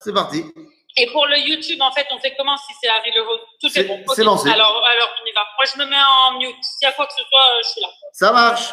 [0.00, 0.44] c'est parti.
[0.96, 3.84] Et pour le YouTube, en fait, on fait comment si c'est Harry Leveau Tout est
[3.84, 4.02] bon.
[4.14, 4.48] c'est lancé.
[4.50, 5.42] Alors, alors, on y va.
[5.56, 6.56] Moi, je me mets en mute.
[6.62, 7.88] S'il y a quoi que ce soit, euh, je suis là.
[8.12, 8.70] Ça marche.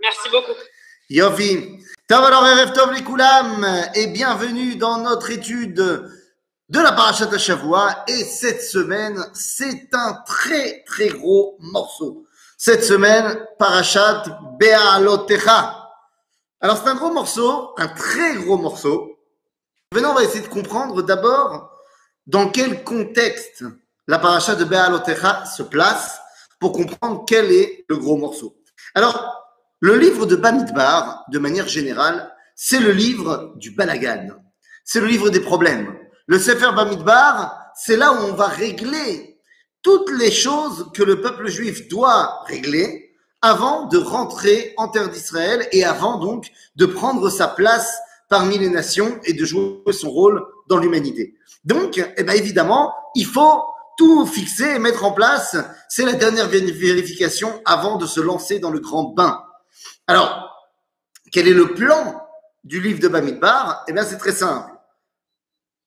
[0.00, 0.52] Merci beaucoup.
[1.10, 1.78] Yofi.
[2.08, 8.04] Tov alors, Erev Tov les Koulam, et bienvenue dans notre étude de la Parashat Shavua.
[8.06, 12.24] Et cette semaine, c'est un très très gros morceau.
[12.56, 14.24] Cette semaine, Parashat
[14.58, 15.90] Be'alotecha.
[16.60, 19.11] Alors c'est un gros morceau, un très gros morceau.
[19.92, 21.70] Maintenant, on va essayer de comprendre d'abord
[22.26, 23.62] dans quel contexte
[24.08, 26.18] la Parashat de Be'alotecha se place
[26.58, 28.56] pour comprendre quel est le gros morceau.
[28.94, 29.44] Alors,
[29.80, 34.28] le livre de Bamidbar, de manière générale, c'est le livre du balagan.
[34.82, 35.94] C'est le livre des problèmes.
[36.26, 39.40] Le Sefer Bamidbar, c'est là où on va régler
[39.82, 45.68] toutes les choses que le peuple juif doit régler avant de rentrer en terre d'Israël
[45.72, 47.98] et avant donc de prendre sa place
[48.32, 51.34] parmi les nations et de jouer son rôle dans l'humanité.
[51.64, 53.62] Donc, eh ben évidemment, il faut
[53.98, 55.54] tout fixer et mettre en place.
[55.90, 59.44] C'est la dernière vé- vérification avant de se lancer dans le grand bain.
[60.06, 60.50] Alors,
[61.30, 62.26] quel est le plan
[62.64, 63.84] du livre de Bamidbar?
[63.86, 64.72] Eh bien, c'est très simple.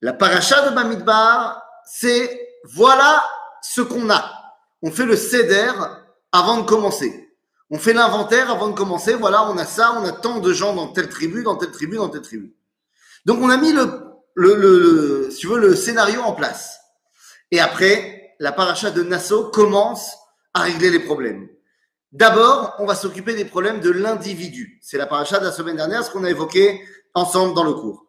[0.02, 3.25] La paracha de Bamidbar, c'est voilà
[3.64, 4.23] ce qu'on a.
[4.83, 5.72] On fait le céder
[6.31, 7.25] avant de commencer.
[7.71, 9.13] On fait l'inventaire avant de commencer.
[9.13, 11.97] Voilà, on a ça, on a tant de gens dans telle tribu, dans telle tribu,
[11.97, 12.55] dans telle tribu.
[13.25, 13.73] Donc, on a mis
[14.35, 16.80] le, si tu veux, le scénario en place.
[17.52, 20.16] Et après, la paracha de Nassau commence
[20.53, 21.47] à régler les problèmes.
[22.11, 24.80] D'abord, on va s'occuper des problèmes de l'individu.
[24.81, 26.81] C'est la paracha de la semaine dernière, ce qu'on a évoqué
[27.13, 28.05] ensemble dans le cours.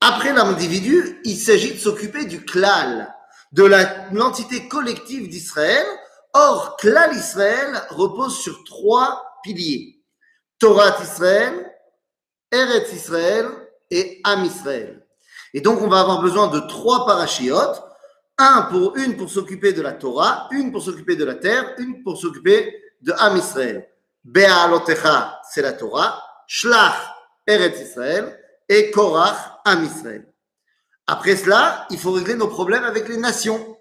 [0.00, 3.12] Après l'individu, il s'agit de s'occuper du klal,
[3.52, 3.64] de
[4.12, 5.84] l'entité collective d'Israël.
[6.38, 10.02] Or, klal Israël repose sur trois piliers.
[10.58, 11.72] Torah Israël,
[12.52, 13.46] Eretz Israël
[13.90, 15.06] et Am Israël.
[15.54, 17.82] Et donc, on va avoir besoin de trois parachiotes.
[18.36, 22.02] Un pour, une pour s'occuper de la Torah, une pour s'occuper de la terre, une
[22.02, 23.88] pour s'occuper de Am Israël.
[24.22, 26.22] Be'alotecha, c'est la Torah.
[26.46, 27.14] Shlach,
[27.46, 28.38] Eretz Israël.
[28.68, 30.26] Et Korach, Am Israël.
[31.06, 33.75] Après cela, il faut régler nos problèmes avec les nations.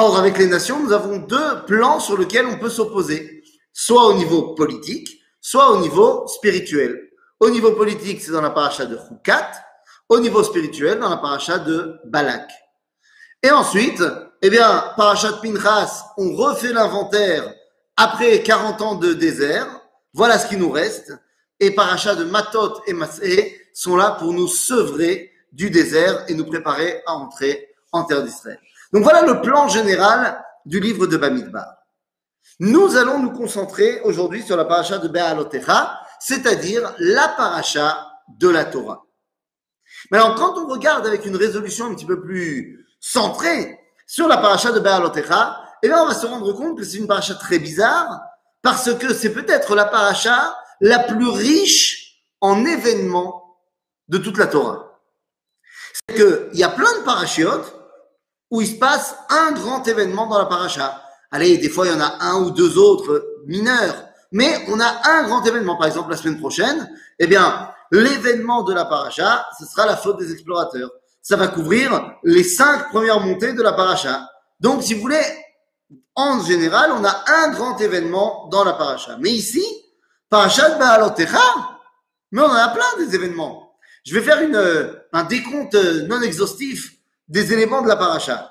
[0.00, 3.42] Or, avec les nations, nous avons deux plans sur lesquels on peut s'opposer.
[3.72, 7.10] Soit au niveau politique, soit au niveau spirituel.
[7.40, 9.50] Au niveau politique, c'est dans la paracha de Chukat.
[10.08, 12.48] Au niveau spirituel, dans la paracha de Balak.
[13.42, 14.00] Et ensuite,
[14.40, 17.52] eh bien, Parashat Pinchas, on refait l'inventaire
[17.96, 19.66] après 40 ans de désert.
[20.14, 21.12] Voilà ce qui nous reste.
[21.58, 26.46] Et Parashat de Matot et Masé sont là pour nous sevrer du désert et nous
[26.46, 28.60] préparer à entrer en terre d'Israël.
[28.92, 31.66] Donc voilà le plan général du livre de Bamidbar.
[32.60, 38.64] Nous allons nous concentrer aujourd'hui sur la paracha de Be'alotecha, c'est-à-dire la paracha de la
[38.64, 39.04] Torah.
[40.10, 44.38] Mais alors, quand on regarde avec une résolution un petit peu plus centrée sur la
[44.38, 47.58] paracha de Be'alotecha, eh bien, on va se rendre compte que c'est une paracha très
[47.58, 48.20] bizarre
[48.62, 53.58] parce que c'est peut-être la paracha la plus riche en événements
[54.08, 55.00] de toute la Torah.
[56.08, 57.77] C'est qu'il y a plein de parachiotes
[58.50, 61.02] où il se passe un grand événement dans la paracha.
[61.30, 65.00] Allez, des fois, il y en a un ou deux autres mineurs, mais on a
[65.04, 65.76] un grand événement.
[65.76, 70.18] Par exemple, la semaine prochaine, eh bien, l'événement de la paracha, ce sera la faute
[70.18, 70.90] des explorateurs.
[71.20, 74.26] Ça va couvrir les cinq premières montées de la paracha.
[74.60, 75.22] Donc, si vous voulez,
[76.14, 79.16] en général, on a un grand événement dans la paracha.
[79.20, 79.64] Mais ici,
[80.30, 81.40] parachat Baalotecha,
[82.32, 83.76] mais on en a plein des événements.
[84.04, 86.97] Je vais faire une, euh, un décompte euh, non exhaustif
[87.28, 88.50] des éléments de la paracha.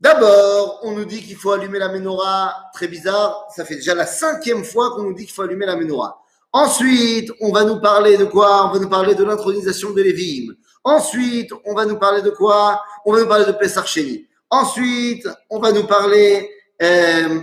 [0.00, 4.04] D'abord, on nous dit qu'il faut allumer la menorah, très bizarre, ça fait déjà la
[4.04, 6.20] cinquième fois qu'on nous dit qu'il faut allumer la menorah.
[6.52, 8.66] Ensuite, on va nous parler de quoi?
[8.66, 10.54] On va nous parler de l'intronisation de Lévim.
[10.84, 12.82] Ensuite, on va nous parler de quoi?
[13.04, 14.26] On va nous parler de Pessar Sheni.
[14.50, 16.50] Ensuite, on va nous parler
[16.82, 17.40] euh,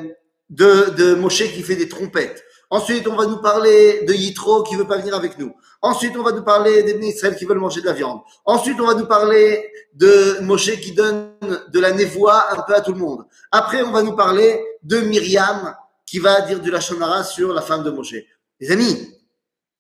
[0.50, 2.44] de Moshe qui fait des trompettes.
[2.74, 5.54] Ensuite, on va nous parler de Yitro qui veut pas venir avec nous.
[5.80, 8.22] Ensuite, on va nous parler des Israël qui veulent manger de la viande.
[8.46, 11.36] Ensuite, on va nous parler de Moshe qui donne
[11.72, 13.28] de la névoie un peu à tout le monde.
[13.52, 17.84] Après, on va nous parler de Myriam qui va dire du Lachonara sur la femme
[17.84, 18.16] de Moshe.
[18.60, 19.20] Les amis,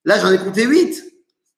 [0.05, 1.03] là, j'en ai compté huit.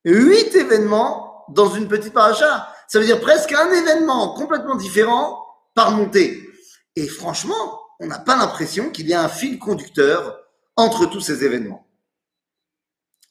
[0.06, 2.66] Huit événements dans une petite paracha.
[2.88, 5.44] Ça veut dire presque un événement complètement différent
[5.74, 6.48] par montée.
[6.96, 10.38] Et franchement, on n'a pas l'impression qu'il y a un fil conducteur
[10.76, 11.86] entre tous ces événements.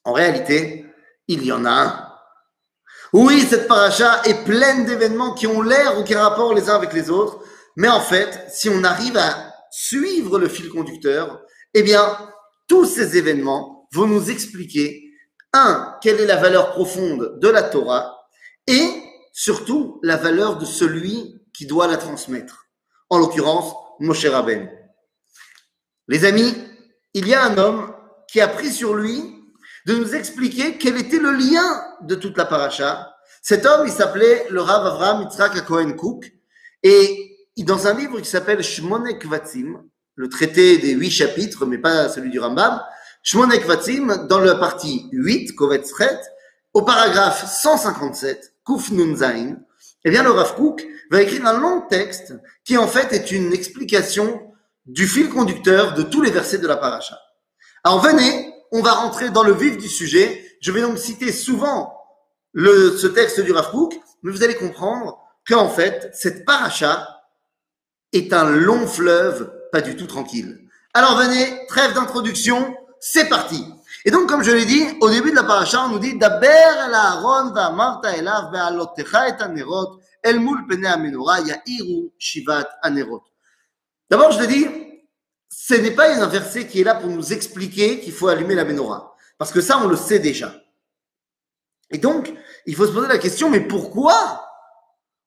[0.04, 0.86] En réalité,
[1.28, 2.12] il y en a un.
[3.14, 7.10] Oui, cette paracha est pleine d'événements qui ont l'air aucun rapport les uns avec les
[7.10, 7.40] autres,
[7.76, 11.42] mais en fait, si on arrive à suivre le fil conducteur,
[11.74, 12.18] eh bien,
[12.68, 15.12] tous ces événements vont nous expliquer,
[15.54, 18.28] un, quelle est la valeur profonde de la Torah,
[18.68, 18.90] et
[19.32, 22.68] surtout la valeur de celui qui doit la transmettre.
[23.10, 24.70] En l'occurrence, Moshe Rabben.
[26.08, 26.56] Les amis,
[27.16, 27.94] il y a un homme
[28.28, 29.24] qui a pris sur lui
[29.86, 33.16] de nous expliquer quel était le lien de toute la paracha.
[33.42, 36.34] Cet homme, il s'appelait le Rav Avram Yitzhak Cohen Cook,
[36.84, 39.82] et dans un livre qui s'appelle Shmonek Vatzim,
[40.16, 42.82] le traité des huit chapitres, mais pas celui du Rambam,
[43.24, 45.94] Shmonek Vatzim, dans la partie 8, Kovetz
[46.74, 49.56] au paragraphe 157, Kuf Nun Zain,
[50.04, 52.34] eh bien, le Rav Cook va écrire un long texte
[52.66, 54.52] qui, en fait, est une explication
[54.86, 57.20] du fil conducteur de tous les versets de la paracha.
[57.84, 60.58] Alors, venez, on va rentrer dans le vif du sujet.
[60.62, 61.94] Je vais donc citer souvent
[62.54, 63.72] le, ce texte du Rav
[64.24, 67.08] mais vous allez comprendre qu'en fait, cette paracha
[68.12, 70.68] est un long fleuve, pas du tout tranquille.
[70.94, 73.64] Alors venez, trêve d'introduction, c'est parti.
[74.06, 76.48] Et donc, comme je l'ai dit, au début de la paracha, on nous dit Daber
[76.48, 80.88] el Aaron va elav be'alotecha et anerot el pene
[81.46, 83.24] ya'iru shivat anerot.
[84.10, 84.68] D'abord, je l'ai dit,
[85.50, 88.66] ce n'est pas un verset qui est là pour nous expliquer qu'il faut allumer la
[88.66, 89.16] menorah.
[89.38, 90.54] Parce que ça, on le sait déjà.
[91.92, 92.34] Et donc,
[92.66, 94.50] il faut se poser la question, mais pourquoi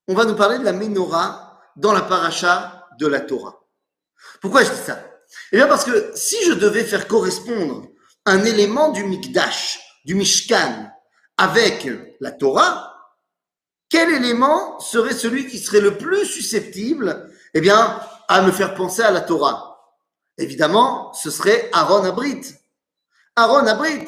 [0.06, 3.64] on va nous parler de la menorah dans la paracha de la Torah?
[4.40, 5.02] Pourquoi je dis ça?
[5.52, 7.88] Eh bien, parce que si je devais faire correspondre
[8.24, 10.90] un élément du Mikdash, du Mishkan,
[11.36, 11.88] avec
[12.20, 12.94] la Torah,
[13.88, 19.01] quel élément serait celui qui serait le plus susceptible, eh bien, à me faire penser
[19.01, 19.69] à la Torah
[20.37, 22.41] Évidemment, ce serait Aaron Abrit.
[23.35, 24.05] Aaron Abrit.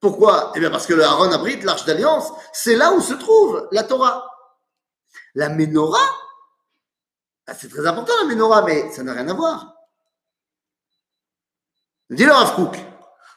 [0.00, 3.68] Pourquoi Eh bien, parce que le Aaron Abrit, l'arche d'alliance, c'est là où se trouve
[3.72, 4.28] la Torah.
[5.34, 5.98] La Menorah,
[7.46, 9.74] ah, c'est très important la Menorah, mais ça n'a rien à voir.
[12.10, 12.54] Dis le Rav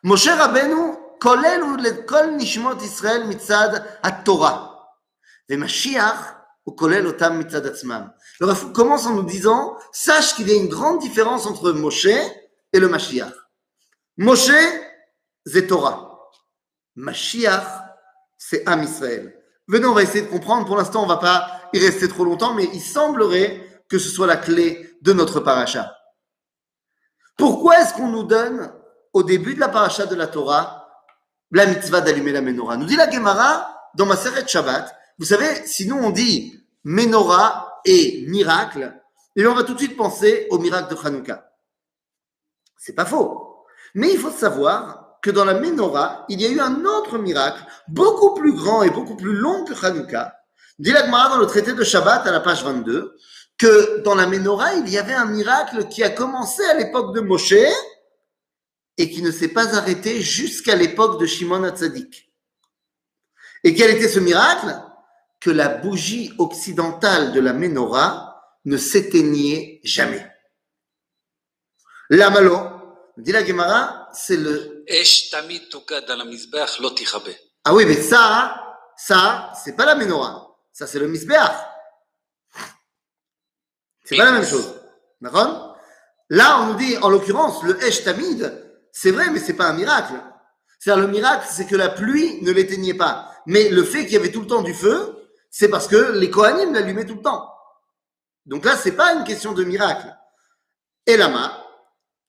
[0.04, 3.70] משה רבנו כולל הוא לכל נשמות ישראל מצד
[4.04, 4.68] התורה,
[5.50, 6.32] ומשיח
[6.67, 7.65] au kolel otam mitzad.
[8.41, 12.81] Le commence en nous disant, sache qu'il y a une grande différence entre Moshe et
[12.81, 13.33] le Mashiach.
[14.19, 14.51] Moshe,
[15.47, 16.29] c'est Torah.
[16.97, 17.65] Mashiach,
[18.37, 19.41] c'est Am Israël.
[19.69, 20.67] Venez, on va essayer de comprendre.
[20.67, 24.09] Pour l'instant, on ne va pas y rester trop longtemps, mais il semblerait que ce
[24.09, 25.97] soit la clé de notre paracha.
[27.37, 28.73] Pourquoi est-ce qu'on nous donne,
[29.13, 30.89] au début de la paracha de la Torah,
[31.53, 32.77] la mitzvah d'allumer la menorah?
[32.77, 38.95] Nous dit la Gemara, dans Maseret Shabbat, vous savez, sinon on dit menorah et miracle,
[39.35, 41.53] et on va tout de suite penser au miracle de Hanouka.
[42.77, 43.65] C'est pas faux.
[43.95, 47.65] Mais il faut savoir que dans la menorah, il y a eu un autre miracle,
[47.89, 50.35] beaucoup plus grand et beaucoup plus long que Hanouka.
[50.79, 53.17] Dit la Gemara dans le traité de Shabbat à la page 22,
[53.59, 57.21] que dans la menorah, il y avait un miracle qui a commencé à l'époque de
[57.21, 57.55] Moshe,
[58.99, 62.33] et qui ne s'est pas arrêté jusqu'à l'époque de Shimon Hatzadik.
[63.65, 64.75] Et quel était ce miracle?
[65.47, 70.29] Que la bougie occidentale de la menorah ne s'éteignait jamais.
[72.11, 72.59] La malo,
[73.17, 74.85] dit la Gemara, c'est le.
[77.65, 78.61] Ah oui, mais ça,
[78.97, 80.59] ça, c'est pas la menorah.
[80.73, 81.39] Ça, c'est le misbeach.
[84.05, 84.75] C'est pas la même chose.
[85.21, 85.79] D'accord?
[86.29, 88.53] Là, on nous dit, en l'occurrence, le Esh Tamid,
[88.91, 90.15] c'est vrai, mais c'est pas un miracle.
[90.81, 93.31] C'est-à-dire, le miracle, c'est que la pluie ne l'éteignait pas.
[93.47, 95.16] Mais le fait qu'il y avait tout le temps du feu,
[95.59, 97.51] c'est parce que les Kohanim l'allumaient tout le temps.
[98.45, 100.15] Donc là, c'est pas une question de miracle.
[101.07, 101.63] Et là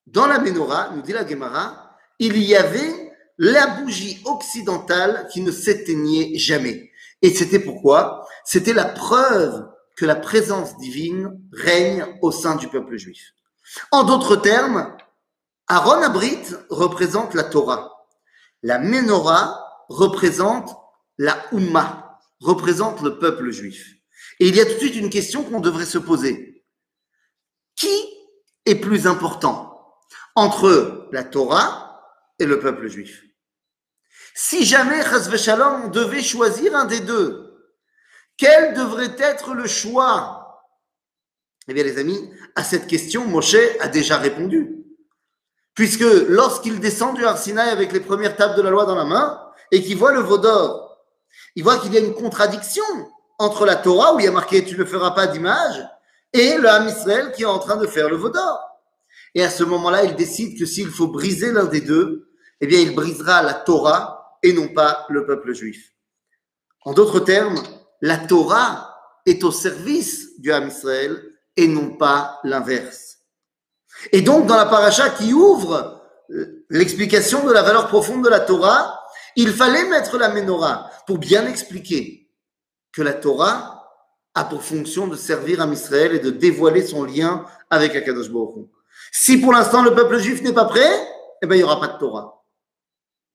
[0.06, 5.52] dans la menorah, nous dit la Gemara, il y avait la bougie occidentale qui ne
[5.52, 6.90] s'éteignait jamais.
[7.22, 8.25] Et c'était pourquoi?
[8.46, 13.34] C'était la preuve que la présence divine règne au sein du peuple juif.
[13.92, 14.96] En d'autres termes,
[15.68, 17.92] Aaron Abrit représente la Torah.
[18.63, 20.78] La Menorah représente
[21.18, 22.07] la Ummah,
[22.39, 23.94] représente le peuple juif.
[24.39, 26.65] Et il y a tout de suite une question qu'on devrait se poser.
[27.75, 27.96] Qui
[28.65, 29.96] est plus important
[30.36, 32.01] entre la Torah
[32.39, 33.24] et le peuple juif?
[34.36, 35.03] Si jamais,
[35.38, 37.48] Shalom, devait choisir un des deux,
[38.38, 40.63] quel devrait être le choix?
[41.67, 44.86] Eh bien, les amis, à cette question, Moshe a déjà répondu.
[45.74, 49.41] Puisque lorsqu'il descend du Arsinaï avec les premières tables de la loi dans la main
[49.72, 50.87] et qu'il voit le veau d'or,
[51.58, 52.84] il voit qu'il y a une contradiction
[53.40, 55.84] entre la Torah où il y a marqué tu ne feras pas d'image
[56.32, 58.60] et le Ham Israël qui est en train de faire le veau d'or.
[59.34, 62.30] Et à ce moment-là, il décide que s'il faut briser l'un des deux,
[62.62, 65.94] eh bien, il brisera la Torah et non pas le peuple juif.
[66.86, 67.60] En d'autres termes,
[68.02, 68.96] la Torah
[69.26, 71.20] est au service du Ham Israël
[71.56, 73.18] et non pas l'inverse.
[74.12, 78.42] Et donc, dans la paracha qui ouvre euh, l'explication de la valeur profonde de la
[78.42, 79.07] Torah,
[79.38, 82.27] il fallait mettre la menorah pour bien expliquer
[82.91, 83.88] que la Torah
[84.34, 88.29] a pour fonction de servir à Israël et de dévoiler son lien avec Akadosh.
[89.12, 90.91] Si pour l'instant le peuple juif n'est pas prêt,
[91.41, 92.44] eh ben, il n'y aura pas de Torah.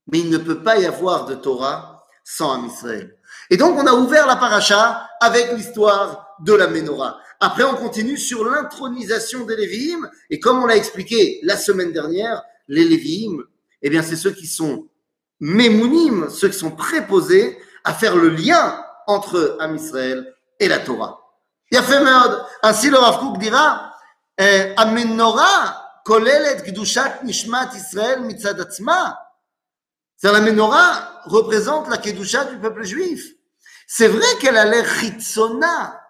[0.09, 3.17] Mais il ne peut pas y avoir de Torah sans Am Israël.
[3.51, 7.19] Et donc, on a ouvert la paracha avec l'histoire de la Ménorah.
[7.39, 10.09] Après, on continue sur l'intronisation des Lévi'im.
[10.31, 13.45] Et comme on l'a expliqué la semaine dernière, les Lévi'im,
[13.83, 14.89] eh bien, c'est ceux qui sont
[15.43, 21.19] mémounim, ceux qui sont préposés à faire le lien entre Am Israël et la Torah.
[21.73, 22.47] Merde.
[22.63, 23.93] Ainsi, le Rav Kook dira,
[24.39, 29.19] eh, Amenorah kolelet gdushat nishmat Israël mitzad atzma.
[30.17, 33.25] C'est la menorah représente la kedusha du peuple juif.
[33.89, 36.01] C'est vrai qu'elle a l'air chitzona,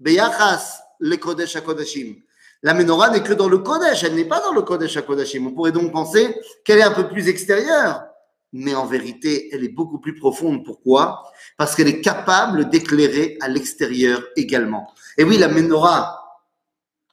[0.00, 2.16] beyachas le kodesh kodashim.
[2.64, 5.46] La menorah n'est que dans le kodesh, elle n'est pas dans le kodesh kodashim.
[5.46, 8.02] On pourrait donc penser qu'elle est un peu plus extérieure.
[8.52, 10.64] Mais en vérité, elle est beaucoup plus profonde.
[10.64, 11.22] Pourquoi?
[11.56, 14.92] Parce qu'elle est capable d'éclairer à l'extérieur également.
[15.16, 16.18] Et oui, la menorah,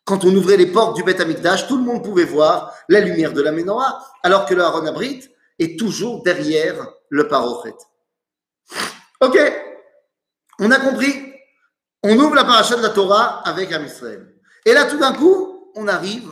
[0.04, 3.32] quand on ouvrait les portes du Beth Amikdash, tout le monde pouvait voir la lumière
[3.32, 5.30] de la menorah, alors que le Aaron Abrit
[5.60, 7.76] est toujours derrière le parochet.
[9.22, 9.38] Ok,
[10.60, 11.34] on a compris?
[12.04, 14.36] On ouvre la paracha de la Torah avec Am Israël.
[14.66, 16.32] Et là, tout d'un coup, on arrive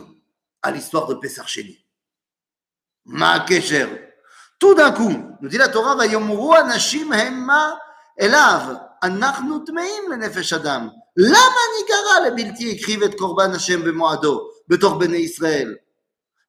[0.62, 1.78] à l'histoire de Pessar Sheni.
[3.04, 4.07] Ma kesher.
[4.59, 7.77] Tout d'un coup, nous dit la Torah, Vayomuru anashim hemma
[8.17, 10.89] elav, אנחנו טמאים לנפש אדם.
[11.17, 15.75] למה ניגרע לבלתי הקריב את קורבן השם במועדו, בתוך בני ישראל?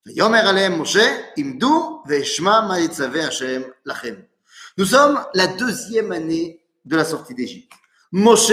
[0.06, 4.14] ויאמר עליהם משה, עמדו ואשמע מה יצווה השם לכם.
[4.78, 7.72] Nous sommes la deuxième année de la sortie d'Égypte.
[8.12, 8.52] Moshe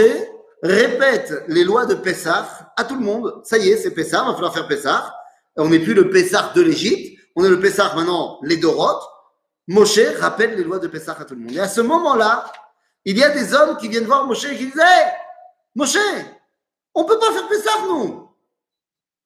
[0.64, 3.42] répète les lois de Pessah à tout le monde.
[3.44, 5.14] Ça y est, c'est Pessah, il va falloir faire Pessah.
[5.58, 9.04] On n'est plus le Pessah de l'Égypte, on est le Pessah maintenant, les Doroth.
[9.69, 11.53] Moshe rappelle les lois de Pessah à tout le monde.
[11.53, 12.51] Et à ce moment-là,
[13.05, 15.13] il y a des hommes qui viennent voir Moshe et qui disent hey,
[15.75, 15.99] Moshe,
[16.95, 18.29] on ne peut pas faire Pessah, nous.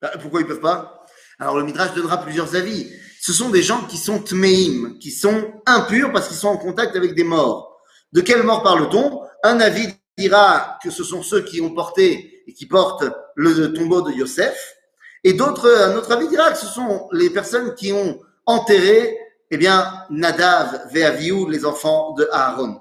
[0.00, 1.04] Bah, pourquoi ils ne peuvent pas?
[1.38, 2.90] Alors le Midrash donnera plusieurs avis.
[3.20, 6.96] Ce sont des gens qui sont tmeim, qui sont impurs parce qu'ils sont en contact
[6.96, 7.80] avec des morts.
[8.12, 9.22] De quelle mort parle-t-on?
[9.44, 13.04] Un avis dira que ce sont ceux qui ont porté et qui portent
[13.34, 14.76] le tombeau de Yosef.
[15.22, 19.16] Et d'autres, un autre avis dira que ce sont les personnes qui ont enterré,
[19.50, 22.80] eh bien, Nadav, Veaviou, les enfants de Aaron.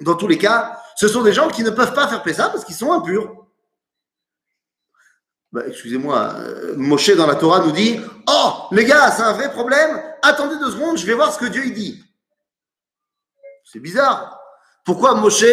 [0.00, 2.64] Dans tous les cas, ce sont des gens qui ne peuvent pas faire Pessah parce
[2.64, 3.46] qu'ils sont impurs.
[5.52, 9.50] Bah, excusez-moi, euh, Moshe dans la Torah nous dit Oh, les gars, c'est un vrai
[9.50, 10.00] problème.
[10.22, 12.02] Attendez deux secondes, je vais voir ce que Dieu dit.
[13.64, 14.40] C'est bizarre.
[14.84, 15.44] Pourquoi Moshe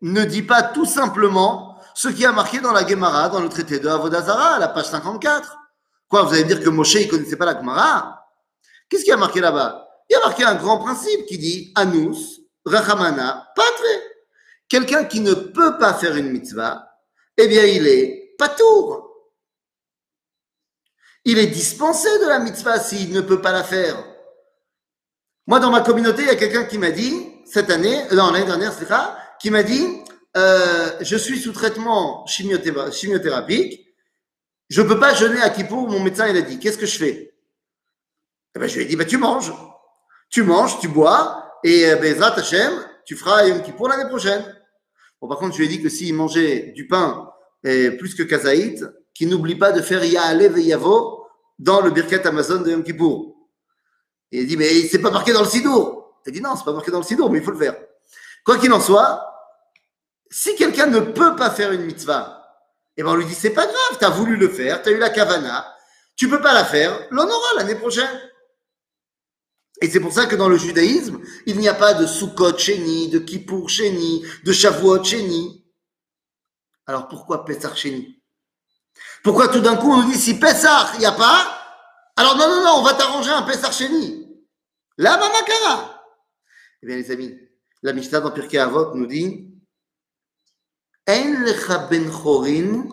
[0.00, 3.78] ne dit pas tout simplement ce qui a marqué dans la Gemara, dans le traité
[3.78, 5.58] de Avodazara, à la page 54
[6.08, 8.21] Quoi, vous allez dire que Moshe ne connaissait pas la Gemara?
[8.92, 9.88] Qu'est-ce qui a marqué là-bas?
[10.10, 14.02] Il y a marqué un grand principe qui dit Anus, Rachamana, Patre.
[14.68, 16.90] Quelqu'un qui ne peut pas faire une mitzvah,
[17.38, 19.30] eh bien, il est patour.
[21.24, 23.96] Il est dispensé de la mitzvah s'il ne peut pas la faire.
[25.46, 28.44] Moi, dans ma communauté, il y a quelqu'un qui m'a dit, cette année, non, l'année
[28.44, 30.02] dernière, c'est ça, qui m'a dit,
[30.36, 33.86] euh, je suis sous traitement chimiothérapique,
[34.68, 36.98] je ne peux pas jeûner à Kippour, mon médecin, il a dit, qu'est-ce que je
[36.98, 37.31] fais?
[38.54, 39.52] Eh ben, Je lui ai dit, bah, tu manges.
[40.30, 42.72] Tu manges, tu bois, et euh, Bezrat Hashem,
[43.04, 44.42] tu feras Yom Kippour l'année prochaine.
[45.20, 47.30] Bon, par contre, je lui ai dit que s'il mangeait du pain
[47.64, 51.26] et plus que kazaït, qu'il n'oublie pas de faire Ya'alev et Yavo
[51.58, 53.36] dans le Birket Amazon de Yom Kippour.
[54.32, 56.18] Et il dit, mais c'est pas marqué dans le Sidour.
[56.26, 57.76] Il dit, non, c'est pas marqué dans le Sidour, mais il faut le faire.
[58.44, 59.24] Quoi qu'il en soit,
[60.30, 62.42] si quelqu'un ne peut pas faire une mitzvah,
[62.96, 64.92] eh ben on lui dit, c'est pas grave, tu as voulu le faire, tu as
[64.92, 65.74] eu la kavana,
[66.16, 68.08] tu peux pas la faire, l'on aura l'année prochaine.
[69.82, 73.08] Et c'est pour ça que dans le judaïsme, il n'y a pas de Sukkot Sheni,
[73.08, 75.66] de Kippour Sheni, de Shavuot Sheni.
[76.86, 78.22] Alors pourquoi Pesach Sheni
[79.24, 81.58] Pourquoi tout d'un coup on nous dit si Pesach il n'y a pas,
[82.14, 84.24] alors non, non, non, on va t'arranger un Pesach Sheni.
[84.98, 86.04] La Mamakara.
[86.80, 87.36] Eh bien les amis,
[87.82, 89.48] la Mishnah dans Pirkei Avot nous dit
[91.08, 92.86] En lecha ben chorin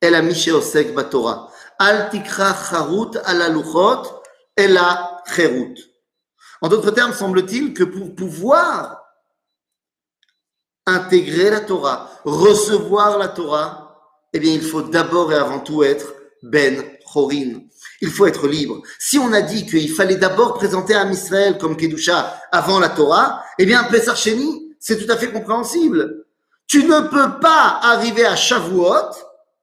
[0.00, 0.14] el
[0.54, 1.50] osek batora.
[1.78, 4.22] Al tikra charut ala luchot
[4.56, 5.89] ela cherut.
[6.60, 9.04] En d'autres termes, semble-t-il que pour pouvoir
[10.86, 13.96] intégrer la Torah, recevoir la Torah,
[14.32, 17.62] eh bien, il faut d'abord et avant tout être Ben Chorin.
[18.00, 18.82] Il faut être libre.
[18.98, 23.42] Si on a dit qu'il fallait d'abord présenter à Israël comme Kedusha avant la Torah,
[23.58, 26.24] eh bien, Pesach Sheni, c'est tout à fait compréhensible.
[26.66, 29.10] Tu ne peux pas arriver à Shavuot,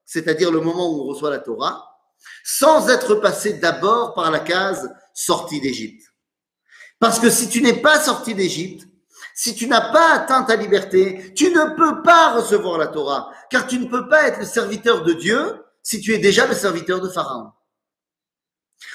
[0.05, 1.83] c'est-à-dire le moment où on reçoit la Torah,
[2.43, 6.06] sans être passé d'abord par la case sortie d'Égypte.
[6.99, 8.87] Parce que si tu n'es pas sorti d'Égypte,
[9.39, 13.67] Si tu n'as pas atteint ta liberté, tu ne peux pas recevoir la Torah, car
[13.67, 16.99] tu ne peux pas être le serviteur de Dieu si tu es déjà le serviteur
[17.01, 17.51] de Pharaon.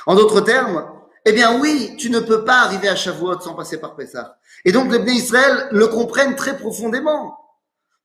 [0.05, 0.85] En d'autres termes,
[1.25, 4.37] eh bien oui, tu ne peux pas arriver à Shavuot sans passer par Pessah.
[4.65, 7.39] Et donc les Israël le comprennent très profondément.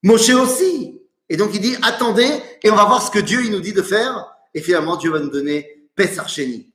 [0.04, 1.01] Moshe aussi.
[1.30, 2.30] Et donc il dit, attendez,
[2.62, 4.32] et on va voir ce que Dieu il nous dit de faire.
[4.54, 6.72] Et finalement, Dieu va nous donner Pessah Sheni.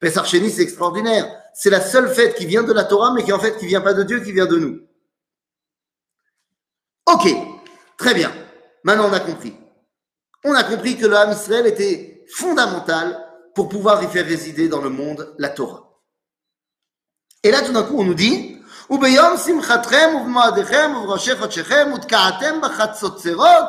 [0.00, 3.33] Pessah Sheni, c'est extraordinaire C'est la seule fête qui vient de la Torah, mais qui
[3.33, 4.79] en fait qui vient pas de Dieu, qui vient de nous.
[7.05, 7.27] Ok,
[7.97, 8.31] très bien.
[8.83, 9.55] Maintenant, on a compris.
[10.43, 13.19] On a compris que le Ham Israël était fondamental
[13.53, 15.89] pour pouvoir y faire résider dans le monde la Torah.
[17.43, 18.61] Et là, tout d'un coup, on nous dit,
[18.91, 23.65] וביום שמחתכם ובמועדיכם ובראשי חודשיכם ותקעתם בחצוצרות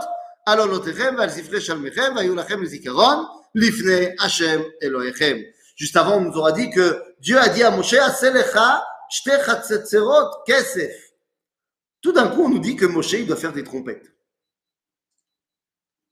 [0.46, 5.36] על עולותיכם ועל ספרי שלמיכם והיו לכם לזיכרון לפני השם אלוהיכם.
[5.77, 7.95] Juste avant, on nous aura dit que Dieu a dit à Moshe.
[12.01, 14.11] Tout d'un coup, on nous dit que Moshe, il doit faire des trompettes.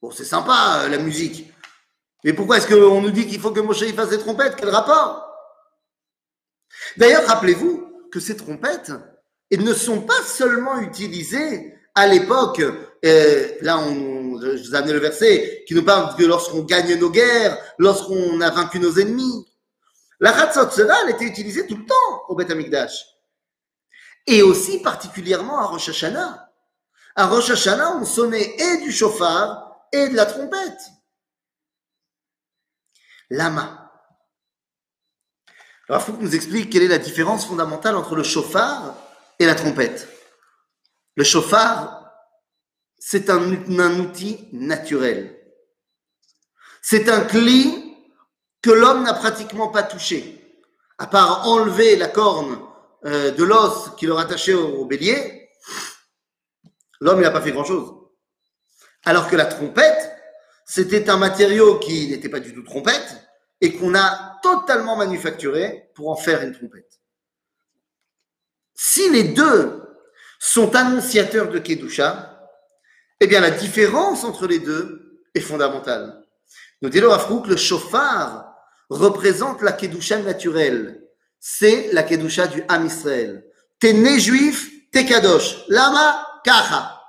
[0.01, 1.51] Bon, c'est sympa, euh, la musique.
[2.23, 4.55] Mais pourquoi est-ce qu'on nous dit qu'il faut que Moshe il fasse des trompettes?
[4.55, 5.27] Quel rapport?
[6.97, 8.91] D'ailleurs, rappelez-vous que ces trompettes,
[9.49, 12.61] elles ne sont pas seulement utilisées à l'époque,
[13.05, 17.09] euh, là on, je vous ai le verset qui nous parle que lorsqu'on gagne nos
[17.09, 19.47] guerres, lorsqu'on a vaincu nos ennemis,
[20.19, 23.05] la Chatzot elle était utilisée tout le temps au Beth Amikdash.
[24.27, 26.51] Et aussi particulièrement à Rosh Hashanah.
[27.15, 30.79] À Rosh Hashanah, on sonnait et du chauffard et de la trompette.
[33.29, 33.91] Lama.
[35.87, 38.95] Alors, qu'on nous explique quelle est la différence fondamentale entre le chauffard
[39.37, 40.07] et la trompette.
[41.15, 42.11] Le chauffard,
[42.97, 43.39] c'est un,
[43.79, 45.39] un, outil naturel.
[46.81, 47.84] C'est un cli
[48.69, 50.41] l'homme n'a pratiquement pas touché,
[50.97, 52.59] à part enlever la corne
[53.05, 55.49] euh, de l'os qui le rattachait au, bélier.
[56.99, 57.93] L'homme n'a pas fait grand-chose.
[59.03, 60.11] Alors que la trompette,
[60.65, 63.21] c'était un matériau qui n'était pas du tout trompette
[63.61, 66.99] et qu'on a totalement manufacturé pour en faire une trompette.
[68.73, 69.83] Si les deux
[70.39, 72.49] sont annonciateurs de Kedusha,
[73.19, 76.25] eh bien la différence entre les deux est fondamentale.
[76.81, 78.54] Dit le Rafrouk, le chauffard
[78.89, 81.01] représente la Kedusha naturelle.
[81.39, 83.45] C'est la Kedusha du Ham Israël.
[83.79, 85.65] T'es né juif, t'es kadosh.
[85.67, 87.01] Lama, kacha.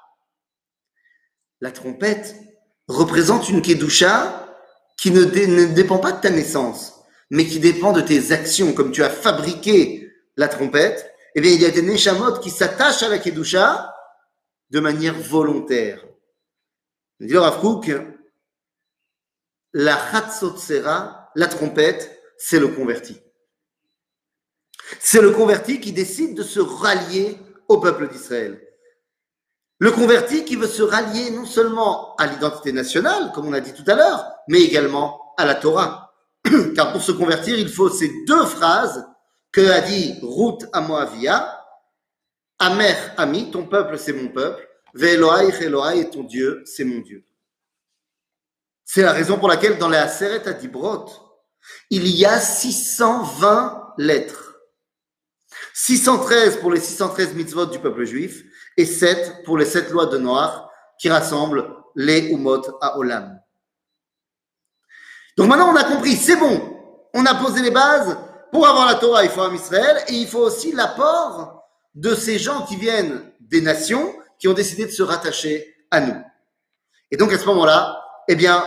[1.61, 2.35] La trompette
[2.89, 4.55] représente une Kedusha
[4.97, 6.95] qui ne, ne, dépend pas de ta naissance,
[7.31, 8.73] mais qui dépend de tes actions.
[8.73, 13.03] Comme tu as fabriqué la trompette, eh bien, il y a des Neshamot qui s'attachent
[13.03, 13.95] à la Kedusha
[14.71, 16.05] de manière volontaire.
[17.21, 17.91] Dit Rav Kook,
[19.73, 19.99] la
[20.31, 23.21] Sera, la trompette, c'est le converti.
[24.99, 28.61] C'est le converti qui décide de se rallier au peuple d'Israël.
[29.79, 33.75] Le converti qui veut se rallier non seulement à l'identité nationale, comme on a dit
[33.75, 36.15] tout à l'heure, mais également à la Torah.
[36.75, 39.07] Car pour se convertir, il faut ces deux phrases
[39.53, 41.63] que a dit Ruth à Moavia,
[42.59, 47.27] Amer, ami, ton peuple c'est mon peuple, Ve'Elohai, Elohai, ton Dieu c'est mon Dieu.
[48.87, 51.26] C'est la raison pour laquelle dans les Aseret Adibrot,
[51.91, 54.59] il y a 620 lettres.
[55.75, 58.43] 613 pour les 613 mitzvot du peuple juif
[58.77, 63.39] et 7 pour les 7 lois de Noir qui rassemblent les Umot à Olam.
[65.37, 66.77] Donc maintenant on a compris, c'est bon,
[67.15, 68.17] on a posé les bases.
[68.53, 71.63] Pour avoir la Torah, il faut un Israël et il faut aussi l'apport
[71.95, 76.23] de ces gens qui viennent des nations qui ont décidé de se rattacher à nous.
[77.11, 78.65] Et donc à ce moment-là, eh bien,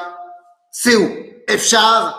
[0.72, 1.10] c'est où?
[1.48, 2.19] Efchar,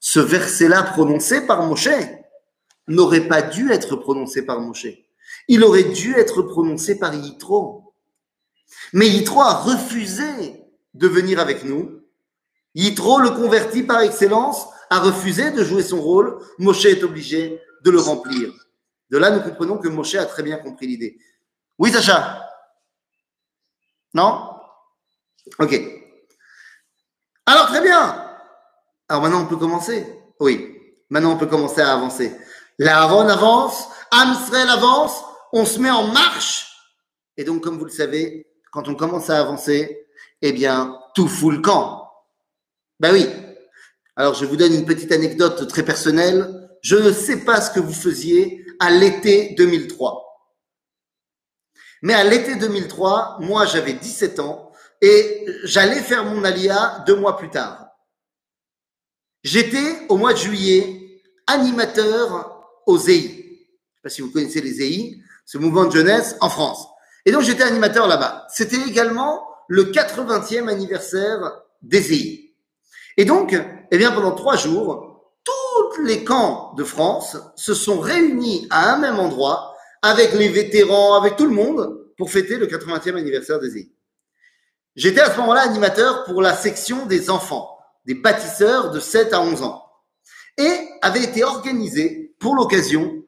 [0.00, 1.88] ce verset-là prononcé par Moshe
[2.88, 4.88] n'aurait pas dû être prononcé par Moshe.
[5.48, 7.94] Il aurait dû être prononcé par Yitro.
[8.92, 10.62] Mais Yitro a refusé
[10.94, 12.02] de venir avec nous.
[12.74, 16.38] Yitro, le converti par excellence, a refusé de jouer son rôle.
[16.58, 18.52] Moshe est obligé de le remplir.
[19.10, 21.18] De là, nous comprenons que Moshe a très bien compris l'idée.
[21.78, 22.42] Oui, Sacha?
[24.12, 24.50] Non?
[25.58, 25.80] Ok.
[27.46, 28.33] Alors, très bien.
[29.08, 30.06] Alors maintenant, on peut commencer?
[30.40, 30.78] Oui.
[31.10, 32.32] Maintenant, on peut commencer à avancer.
[32.78, 36.72] L'Aaron avance, Amsrel avance, on se met en marche.
[37.36, 40.06] Et donc, comme vous le savez, quand on commence à avancer,
[40.42, 42.10] eh bien, tout fout le camp.
[43.00, 43.28] Ben oui.
[44.16, 46.68] Alors, je vous donne une petite anecdote très personnelle.
[46.82, 50.24] Je ne sais pas ce que vous faisiez à l'été 2003.
[52.02, 57.36] Mais à l'été 2003, moi, j'avais 17 ans et j'allais faire mon alia deux mois
[57.36, 57.83] plus tard.
[59.44, 63.20] J'étais, au mois de juillet, animateur au ZEI.
[63.20, 66.88] Je sais pas si vous connaissez les ZEI, ce mouvement de jeunesse en France.
[67.26, 68.46] Et donc, j'étais animateur là-bas.
[68.48, 72.54] C'était également le 80e anniversaire des ZEI.
[73.18, 73.54] Et donc,
[73.90, 78.98] eh bien, pendant trois jours, tous les camps de France se sont réunis à un
[78.98, 83.76] même endroit avec les vétérans, avec tout le monde, pour fêter le 80e anniversaire des
[83.76, 83.92] EI.
[84.96, 87.73] J'étais à ce moment-là animateur pour la section des enfants,
[88.04, 89.82] des bâtisseurs de 7 à 11 ans.
[90.58, 93.24] Et avait été organisé pour l'occasion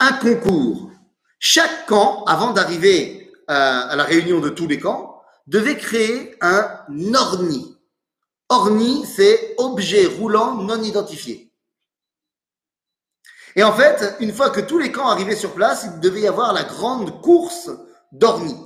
[0.00, 0.90] un concours.
[1.38, 6.68] Chaque camp, avant d'arriver à, la réunion de tous les camps, devait créer un
[7.14, 7.76] orni.
[8.48, 11.52] Orni, c'est objet roulant non identifié.
[13.56, 16.28] Et en fait, une fois que tous les camps arrivaient sur place, il devait y
[16.28, 17.70] avoir la grande course
[18.12, 18.56] d'orni.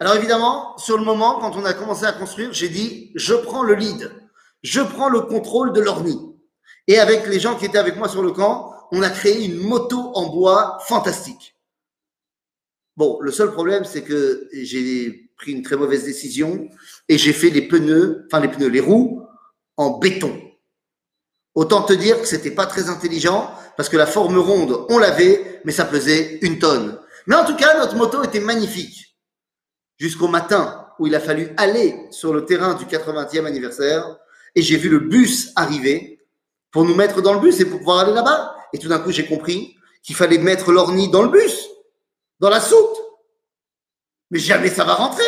[0.00, 3.62] Alors évidemment, sur le moment, quand on a commencé à construire, j'ai dit, je prends
[3.62, 4.10] le lead,
[4.62, 6.18] je prends le contrôle de l'orni.
[6.88, 9.56] Et avec les gens qui étaient avec moi sur le camp, on a créé une
[9.56, 11.56] moto en bois fantastique.
[12.96, 16.68] Bon, le seul problème, c'est que j'ai pris une très mauvaise décision
[17.08, 19.22] et j'ai fait les pneus, enfin les pneus, les roues
[19.76, 20.40] en béton.
[21.54, 25.60] Autant te dire que c'était pas très intelligent parce que la forme ronde, on l'avait,
[25.64, 26.98] mais ça pesait une tonne.
[27.26, 29.03] Mais en tout cas, notre moto était magnifique.
[29.98, 34.16] Jusqu'au matin où il a fallu aller sur le terrain du 80e anniversaire
[34.54, 36.20] et j'ai vu le bus arriver
[36.70, 38.56] pour nous mettre dans le bus et pour pouvoir aller là-bas.
[38.72, 41.68] Et tout d'un coup, j'ai compris qu'il fallait mettre l'orni dans le bus,
[42.40, 42.96] dans la soute.
[44.30, 45.24] Mais jamais ça va rentrer.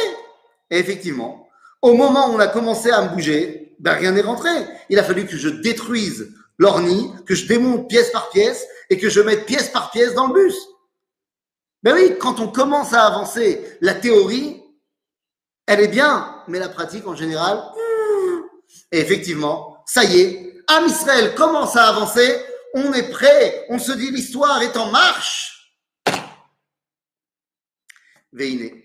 [0.70, 1.48] Et effectivement,
[1.82, 4.50] au moment où on a commencé à me bouger, ben rien n'est rentré.
[4.90, 9.08] Il a fallu que je détruise l'orni, que je démonte pièce par pièce et que
[9.08, 10.56] je mette pièce par pièce dans le bus.
[11.85, 14.61] Ben oui, quand on commence à avancer, la théorie,
[15.65, 17.61] elle est bien, mais la pratique en général,
[18.91, 23.91] et effectivement, ça y est, Am Israël commence à avancer, on est prêt, on se
[23.91, 25.47] dit l'histoire est en marche.
[28.33, 28.81] Veine.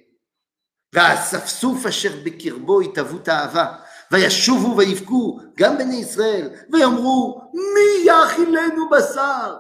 [0.93, 3.77] והאספסוף אשר בקרבו התהוות אהבה,
[4.11, 9.57] וישובו ויבכו גם בני ישראל, ויאמרו מי יאכילנו בשר?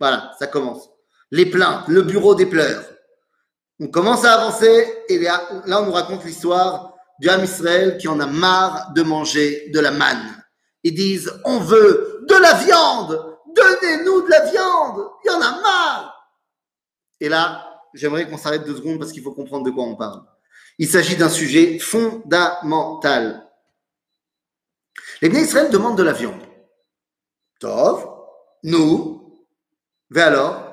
[0.00, 0.88] Voilà, ça commence
[1.31, 2.83] les plaintes, le bureau des pleurs.
[3.79, 8.19] On commence à avancer et là, on nous raconte l'histoire du Ham Israël qui en
[8.19, 10.43] a marre de manger de la manne.
[10.83, 15.61] Ils disent, on veut de la viande, donnez-nous de la viande, il y en a
[15.61, 16.31] marre.
[17.19, 20.23] Et là, j'aimerais qu'on s'arrête deux secondes parce qu'il faut comprendre de quoi on parle.
[20.77, 23.47] Il s'agit d'un sujet fondamental.
[25.21, 26.41] Les Bnei Israël demandent de la viande.
[27.59, 28.07] Tov,
[28.63, 29.45] nous,
[30.09, 30.70] mais alors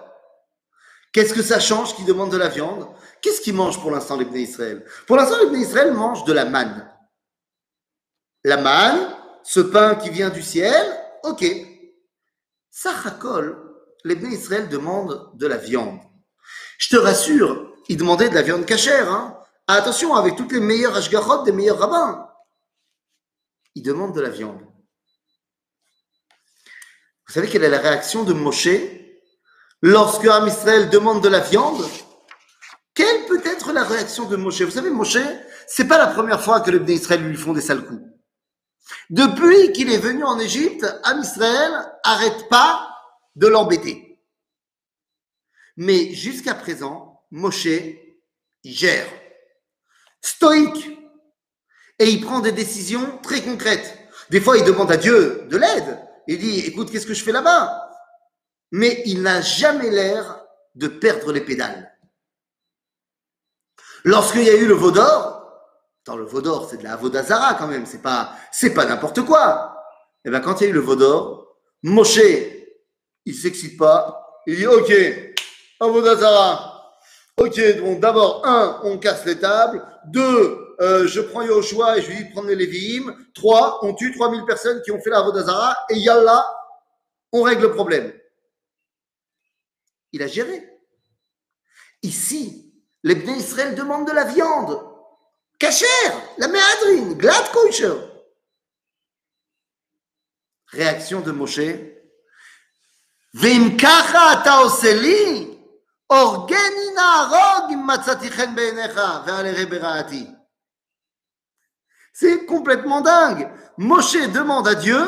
[1.13, 2.89] Qu'est-ce que ça change qu'ils demandent de la viande?
[3.21, 4.85] Qu'est-ce qu'ils mangent pour l'instant les Bnei Israël?
[5.07, 6.89] Pour l'instant, les Bnei Israël mangent de la manne.
[8.45, 10.87] La manne, ce pain qui vient du ciel,
[11.25, 11.45] ok.
[12.71, 16.01] Sachakol, les Bnei Israël demandent de la viande.
[16.79, 19.11] Je te rassure, ils demandaient de la viande cachère.
[19.11, 19.43] Hein.
[19.67, 22.29] Attention, avec toutes les meilleures ashgarot des meilleurs rabbins.
[23.75, 24.61] Ils demandent de la viande.
[27.27, 28.69] Vous savez quelle est la réaction de Moshe
[29.83, 31.85] Lorsque Am Israël demande de la viande,
[32.95, 34.63] quelle peut être la réaction de Moshe?
[34.63, 35.19] Vous savez, Moshe,
[35.69, 38.03] c'est pas la première fois que les Israël lui font des sales coups.
[39.11, 42.89] Depuis qu'il est venu en Égypte, Am Israël arrête pas
[43.37, 44.19] de l'embêter.
[45.77, 47.69] Mais jusqu'à présent, Moshe,
[48.65, 49.07] gère.
[50.21, 50.99] Stoïque.
[52.01, 53.97] Et il prend des décisions très concrètes.
[54.31, 56.01] Des fois, il demande à Dieu de l'aide.
[56.27, 57.88] Il dit, écoute, qu'est-ce que je fais là-bas?
[58.71, 61.93] Mais il n'a jamais l'air de perdre les pédales.
[64.05, 65.43] Lorsqu'il y a eu le Vaudor,
[66.03, 69.75] attends, le Vaudor, c'est de la Vaudazara quand même, c'est pas, c'est pas n'importe quoi.
[70.25, 72.21] Et eh bien, quand il y a eu le Vaudor, Moshe,
[73.25, 74.93] il s'excite pas, il dit, OK,
[75.81, 76.75] Avodazara.
[77.37, 79.85] Ok, donc d'abord, un, on casse les tables.
[80.07, 83.15] Deux, euh, je prends Yoshua et je lui dis de prendre les Lévi'im.
[83.35, 85.77] Trois, on tue 3000 personnes qui ont fait la Avodazara.
[85.91, 86.45] Et yallah,
[87.33, 88.13] on règle le problème
[90.13, 90.69] il a géré.
[92.03, 94.81] Ici, les Bnei Israël demandent de la viande.
[95.59, 97.95] Cachère, la méadrine, glad kosher.
[100.69, 101.61] Réaction de Moshe.
[112.13, 113.51] C'est complètement dingue.
[113.77, 115.01] Moshe demande à Dieu,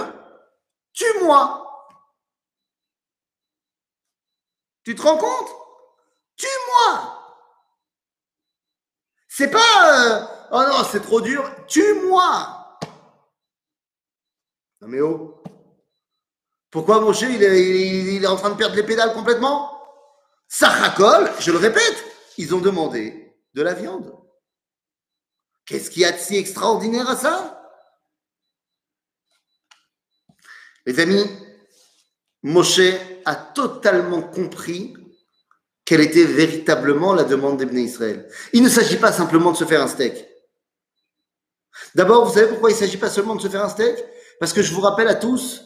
[0.92, 1.69] tue-moi.
[4.84, 5.48] Tu te rends compte?
[6.36, 7.16] Tue-moi.
[9.28, 12.78] C'est pas, euh, oh non, c'est trop dur, tue-moi.
[14.80, 15.42] Non mais oh.
[16.70, 19.76] Pourquoi Moshe, il est, est en train de perdre les pédales complètement?
[20.48, 22.04] Sarrakol, je le répète,
[22.38, 24.16] ils ont demandé de la viande.
[25.64, 27.56] Qu'est-ce qu'il y a de si extraordinaire à ça?
[30.86, 31.24] Les amis,
[32.42, 32.80] Moshe
[33.24, 34.94] a totalement compris
[35.84, 38.28] quelle était véritablement la demande des Bnei Israël.
[38.52, 40.26] Il ne s'agit pas simplement de se faire un steak.
[41.94, 43.96] D'abord, vous savez pourquoi il ne s'agit pas seulement de se faire un steak?
[44.38, 45.62] Parce que je vous rappelle à tous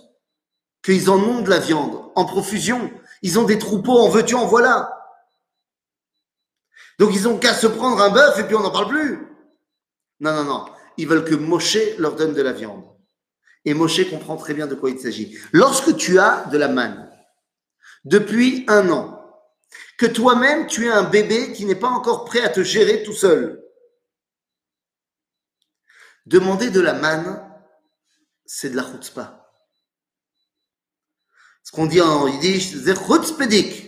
[0.83, 2.90] qu'ils en ont de la viande en profusion.
[3.23, 4.99] Ils ont des troupeaux en veux-tu, en voilà.
[6.99, 9.27] Donc ils ont qu'à se prendre un bœuf et puis on n'en parle plus.
[10.21, 10.64] Non, non, non.
[10.97, 12.85] Ils veulent que Moshe leur donne de la viande.
[13.64, 15.37] Et Moshe comprend très bien de quoi il s'agit.
[15.53, 17.04] Lorsque tu as de la manne,
[18.05, 19.21] depuis un an,
[19.99, 23.12] que toi-même tu es un bébé qui n'est pas encore prêt à te gérer tout
[23.12, 23.64] seul,
[26.27, 27.43] demander de la manne,
[28.47, 29.51] c'est de la chutzpah.
[31.62, 33.85] Ce qu'on dit en yiddish, c'est chutzpedik.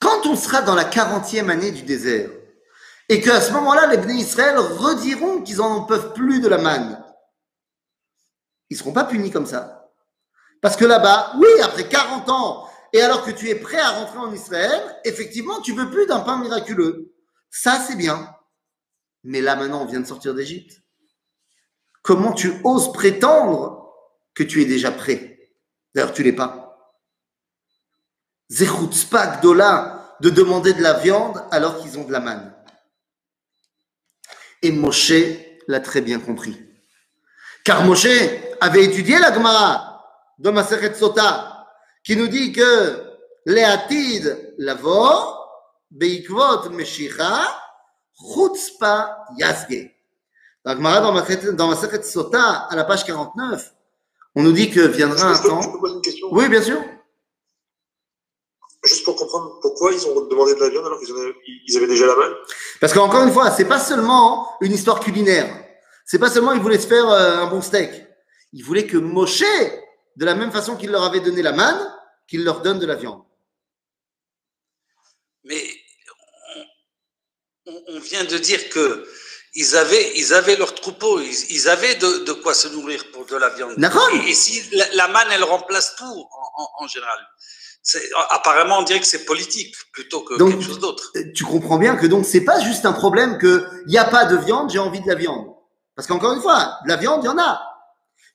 [0.00, 2.30] Quand on sera dans la 40e année du désert,
[3.10, 7.04] et qu'à ce moment-là, les Bnei Israël rediront qu'ils en peuvent plus de la manne,
[8.70, 9.79] ils seront pas punis comme ça.
[10.60, 14.18] Parce que là-bas, oui, après 40 ans, et alors que tu es prêt à rentrer
[14.18, 17.14] en Israël, effectivement, tu veux plus d'un pain miraculeux.
[17.50, 18.34] Ça, c'est bien.
[19.22, 20.82] Mais là, maintenant, on vient de sortir d'Égypte.
[22.02, 23.92] Comment tu oses prétendre
[24.34, 25.52] que tu es déjà prêt?
[25.94, 26.94] D'ailleurs, tu l'es pas.
[28.50, 32.54] Zechutzpa Gdola de demander de la viande alors qu'ils ont de la manne.
[34.62, 35.12] Et Moshe
[35.68, 36.60] l'a très bien compris.
[37.64, 38.08] Car Moshe
[38.60, 39.89] avait étudié la Gemara
[40.40, 41.66] de Maseret Sota,
[42.02, 43.04] qui nous dit que
[43.44, 45.06] Léatid lavo,
[45.90, 47.42] beikvot meshicha,
[48.18, 49.26] chutzpa
[50.66, 53.74] Gemara dans Maseret- dans Sota, à la page 49,
[54.34, 55.60] on nous dit que viendra un temps.
[56.32, 56.82] Oui, bien sûr.
[58.84, 61.34] Juste pour comprendre pourquoi ils ont demandé de la viande alors qu'ils en avaient,
[61.66, 62.34] ils avaient déjà la main?
[62.80, 65.54] Parce qu'encore une fois, c'est pas seulement une histoire culinaire.
[66.06, 67.90] C'est pas seulement ils voulaient se faire euh, un bon steak.
[68.54, 69.44] Ils voulaient que Moshe,
[70.16, 71.80] de la même façon qu'il leur avait donné la manne,
[72.28, 73.22] qu'il leur donne de la viande.
[75.44, 75.62] Mais
[77.66, 79.06] on, vient de dire que
[79.54, 83.26] ils avaient, ils avaient leur troupeau, ils, ils avaient de, de quoi se nourrir pour
[83.26, 83.74] de la viande.
[83.78, 84.08] D'accord.
[84.12, 87.18] Et, et si la, la manne, elle remplace tout en, en- en général.
[88.30, 91.10] Apparemment, on dirait que c'est politique plutôt que Donc- quelque chose d'autre.
[91.16, 94.04] Euh, Tu comprends bien que donc c'est pas juste un problème que il y a
[94.04, 95.46] pas de viande, j'ai envie de la viande.
[95.96, 97.60] Parce qu'encore une fois, de la viande, il y en a.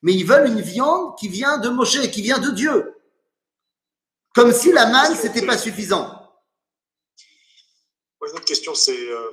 [0.05, 2.93] Mais ils veulent une viande qui vient de Moshe, qui vient de Dieu.
[4.35, 6.05] Comme si la manne, c'était pas suffisant.
[8.19, 9.31] Moi, j'ai une autre question, c'est euh,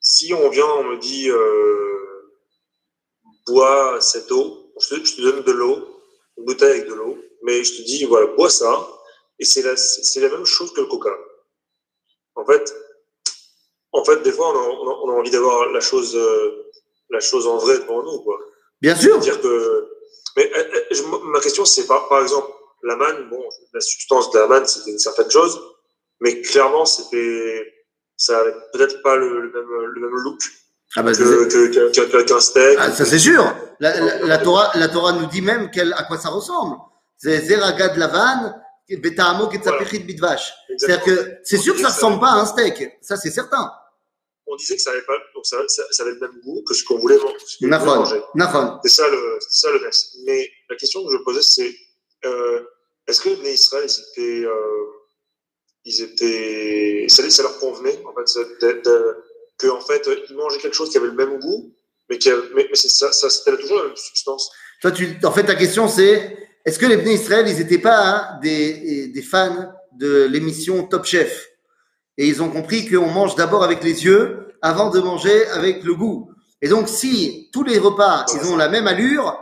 [0.00, 2.32] si on vient, on me dit euh,
[3.46, 6.02] bois cette eau, je te, je te donne de l'eau,
[6.38, 8.88] une bouteille avec de l'eau, mais je te dis voilà, bois ça,
[9.38, 11.14] et c'est la, c'est c'est la même chose que le coca.
[12.36, 12.74] En fait,
[13.92, 16.67] en fait, des fois, on a, on a- on a envie d'avoir la chose, euh,
[17.10, 18.38] la chose en vrai devant nous, quoi.
[18.80, 19.18] Bien sûr.
[19.18, 19.88] dire que.
[20.36, 22.48] Mais euh, euh, je- ma question, c'est par, par exemple,
[22.84, 23.42] la manne, bon,
[23.74, 25.60] la substance de la manne, c'était une certaine chose,
[26.20, 27.74] mais clairement, c'était.
[28.16, 30.40] Ça avait peut-être pas le, le même, le même look
[30.96, 32.76] Ah bah, que, qu'un steak.
[32.80, 33.44] Ah, ça c'est sûr.
[33.78, 36.76] La, la- la Torah, la Torah nous dit même quel- à quoi ça ressemble.
[37.16, 38.54] C'est Zeragad Lavan,
[38.90, 40.52] Betahamo Ketzapichit Bidvash.
[40.76, 42.90] C'est-à-dire que c'est sûr que ça ressemble pas à un steak.
[43.02, 43.70] Ça c'est certain.
[44.50, 46.72] On disait que ça avait, pas, donc ça, ça, ça avait le même goût que
[46.74, 47.18] ce qu'on voulait,
[47.96, 48.22] manger.
[48.82, 49.78] C'est ça le, ça le.
[50.24, 51.74] Mais la question que je posais, c'est
[52.24, 52.62] euh,
[53.06, 54.84] est-ce que les Israël, ils étaient, euh,
[55.84, 58.38] ils étaient, ça, ça leur convenait en fait,
[59.58, 61.74] que en fait ils mangeaient quelque chose qui avait le même goût,
[62.08, 64.50] mais qui, avait- mais, ça, ça c'était toujours la même substance.
[64.80, 67.98] Toi, tu, en fait, ta question c'est est-ce que les Bnei Israël, ils n'étaient pas
[67.98, 71.47] hein, des, des fans de l'émission Top Chef?
[72.18, 75.94] Et ils ont compris qu'on mange d'abord avec les yeux avant de manger avec le
[75.94, 76.30] goût.
[76.60, 79.40] Et donc, si tous les repas, ils ont la même allure,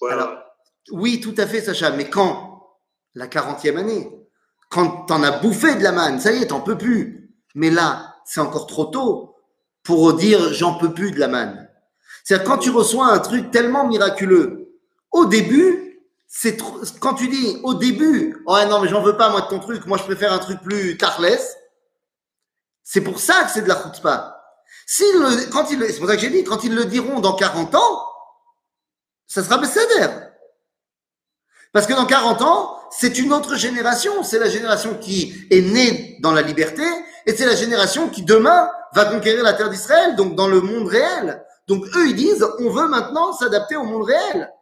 [0.00, 0.22] Voilà.
[0.22, 0.38] Alors,
[0.92, 1.90] Oui, tout à fait, Sacha.
[1.90, 2.50] Mais quand
[3.14, 4.10] La 40e année.
[4.68, 7.30] Quand t'en as bouffé de la manne, ça y est, t'en peux plus.
[7.54, 9.36] Mais là, c'est encore trop tôt
[9.84, 11.68] pour dire j'en peux plus de la manne.
[12.24, 14.74] C'est-à-dire quand tu reçois un truc tellement miraculeux,
[15.12, 15.83] au début,
[16.36, 19.46] c'est trop- quand tu dis au début, ouais non mais j'en veux pas moi de
[19.46, 21.56] ton truc, moi je préfère un truc plus tarless.
[22.82, 24.42] C'est pour ça que c'est de la chutzpah.
[24.84, 27.34] S'ils le, quand le- c'est pour ça que j'ai dit, quand ils le diront dans
[27.36, 28.02] 40 ans,
[29.28, 30.08] ça sera Besséder.
[31.72, 34.24] Parce que dans 40 ans, c'est une autre génération.
[34.24, 36.82] C'est la génération qui est née dans la liberté
[37.26, 40.88] et c'est la génération qui demain va conquérir la terre d'Israël, donc dans le monde
[40.88, 41.44] réel.
[41.68, 44.52] Donc eux, ils disent, on veut maintenant s'adapter au monde réel.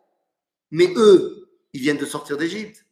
[0.70, 1.41] Mais eux,
[1.72, 2.84] ils viennent de sortir d'Égypte.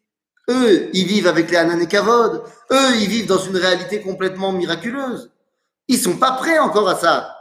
[0.49, 2.45] Eux, ils vivent avec les Hanan et Kavod.
[2.71, 5.31] Eux, ils vivent dans une réalité complètement miraculeuse.
[5.87, 7.37] Ils sont pas prêts encore à ça.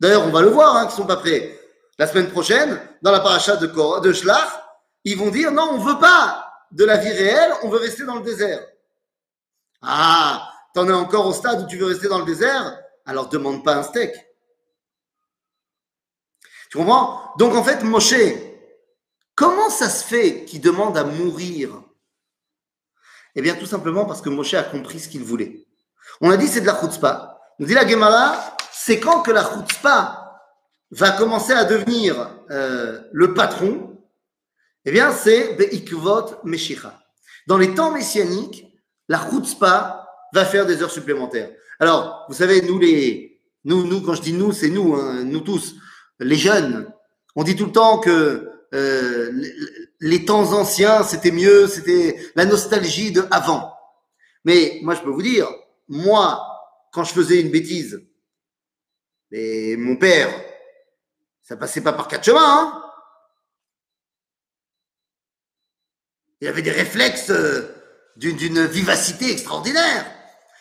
[0.00, 1.58] D'ailleurs, on va le voir, hein, qu'ils sont pas prêts.
[1.98, 4.48] La semaine prochaine, dans la paracha de, Kor- de Shlach,
[5.04, 8.16] ils vont dire non, on veut pas de la vie réelle, on veut rester dans
[8.16, 8.64] le désert.
[9.82, 12.78] Ah, t'en es encore au stade où tu veux rester dans le désert?
[13.04, 14.14] Alors demande pas un steak.
[16.70, 17.34] Tu comprends?
[17.36, 18.14] Donc en fait, Moshe,
[19.34, 21.82] comment ça se fait qu'il demande à mourir?
[23.34, 25.66] Eh bien, tout simplement parce que Moshe a compris ce qu'il voulait.
[26.20, 27.40] On a dit c'est de la chutzpah.
[27.58, 30.40] Nous dit la Gemara, c'est quand que la chutzpah
[30.90, 33.98] va commencer à devenir euh, le patron?
[34.84, 36.98] Eh bien, c'est Be'ikvot Meshicha.
[37.46, 38.66] Dans les temps messianiques,
[39.08, 41.50] la chutzpah va faire des heures supplémentaires.
[41.80, 45.40] Alors, vous savez, nous les, nous, nous, quand je dis nous, c'est nous, hein, nous
[45.40, 45.76] tous,
[46.18, 46.92] les jeunes.
[47.36, 49.30] On dit tout le temps que euh,
[50.00, 53.74] les, temps anciens, c'était mieux, c'était la nostalgie de avant.
[54.44, 55.48] Mais moi, je peux vous dire,
[55.88, 56.42] moi,
[56.92, 58.02] quand je faisais une bêtise,
[59.30, 60.28] mais mon père,
[61.42, 62.40] ça passait pas par quatre chemins.
[62.42, 62.82] Hein
[66.40, 67.74] Il avait des réflexes euh,
[68.16, 70.06] d'une vivacité extraordinaire.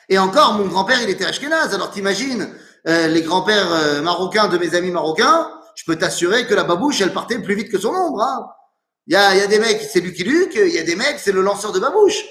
[0.09, 1.73] Et encore, mon grand-père, il était ashkénaze.
[1.73, 2.53] Alors t'imagines,
[2.87, 7.13] euh, les grands-pères marocains de mes amis marocains, je peux t'assurer que la babouche, elle
[7.13, 8.21] partait plus vite que son ombre.
[8.21, 8.47] hein.
[9.07, 11.19] Il y, a, y a des mecs, c'est Lucky Luke, il y a des mecs,
[11.19, 12.23] c'est le lanceur de babouche.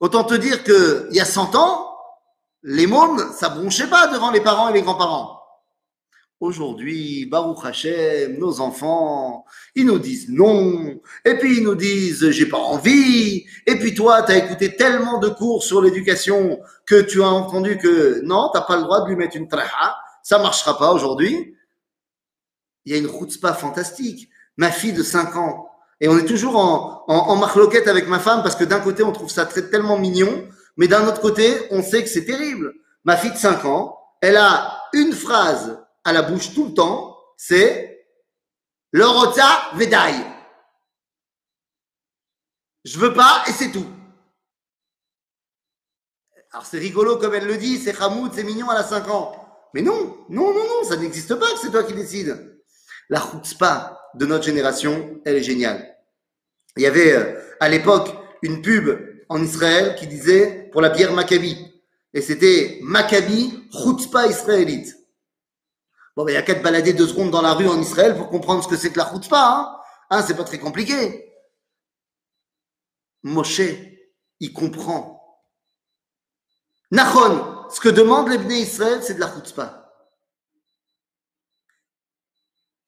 [0.00, 1.90] Autant te dire que il y a 100 ans,
[2.62, 5.40] les mômes, ça bronchait pas devant les parents et les grands-parents.
[6.38, 12.44] Aujourd'hui, Baruch Hashem, nos enfants, ils nous disent non, et puis ils nous disent j'ai
[12.46, 17.22] pas envie, et puis toi, tu as écouté tellement de cours sur l'éducation que tu
[17.22, 20.76] as entendu que non, t'as pas le droit de lui mettre une traha, ça marchera
[20.76, 21.55] pas aujourd'hui.
[22.86, 24.30] Il y a une chutzpah fantastique.
[24.56, 25.70] Ma fille de 5 ans,
[26.00, 29.12] et on est toujours en, en, marloquette avec ma femme parce que d'un côté, on
[29.12, 32.74] trouve ça tellement mignon, mais d'un autre côté, on sait que c'est terrible.
[33.04, 37.18] Ma fille de 5 ans, elle a une phrase à la bouche tout le temps,
[37.36, 38.06] c'est
[38.90, 40.14] le rota vedai.
[42.84, 43.86] Je veux pas et c'est tout.
[46.52, 49.32] Alors c'est rigolo comme elle le dit, c'est Hamoud, c'est mignon, elle a 5 ans.
[49.74, 52.55] Mais non, non, non, non, ça n'existe pas que c'est toi qui décides.
[53.08, 55.96] La chutzpah de notre génération, elle est géniale.
[56.76, 58.08] Il y avait euh, à l'époque
[58.42, 61.56] une pub en Israël qui disait pour la bière Maccabi.
[62.12, 64.96] Et c'était Maccabi chutzpah israélite.
[66.16, 68.16] Bon, ben, il y a qu'à te balader deux secondes dans la rue en Israël
[68.16, 69.48] pour comprendre ce que c'est que la chutzpah.
[69.48, 69.76] Hein,
[70.10, 71.32] hein c'est pas très compliqué.
[73.22, 73.60] Moshe,
[74.40, 75.42] il comprend.
[76.90, 79.85] Nachon, ce que demande les Israël, c'est de la chutzpah.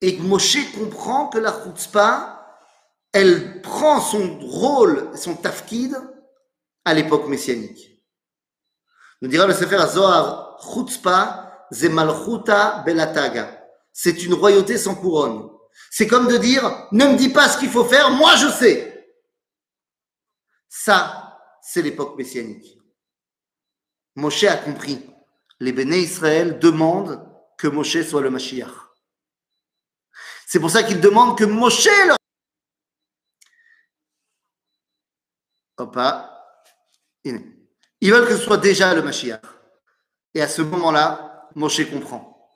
[0.01, 2.47] Et que Moshe comprend que la chutzpah,
[3.13, 5.97] elle prend son rôle, son tafkid,
[6.85, 8.03] à l'époque messianique.
[9.21, 13.67] Nous dira le Sefer Zohar, chutzpah, ze malchuta belataga.
[13.93, 15.51] C'est une royauté sans couronne.
[15.91, 19.15] C'est comme de dire, ne me dis pas ce qu'il faut faire, moi je sais.
[20.69, 22.79] Ça, c'est l'époque messianique.
[24.15, 25.05] Moshe a compris.
[25.61, 27.25] Les béné Israël demandent
[27.57, 28.88] que Moshe soit le Mashiach.
[30.51, 32.17] C'est pour ça qu'ils demandent que Moshe leur...
[35.77, 36.57] Opa.
[37.23, 39.43] Ils veulent que ce soit déjà le Mashiach.
[40.33, 42.51] Et à ce moment-là, Moshe comprend.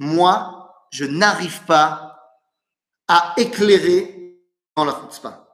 [0.00, 2.42] Moi, je n'arrive pas
[3.06, 4.36] à éclairer
[4.74, 5.48] dans la chutzpah.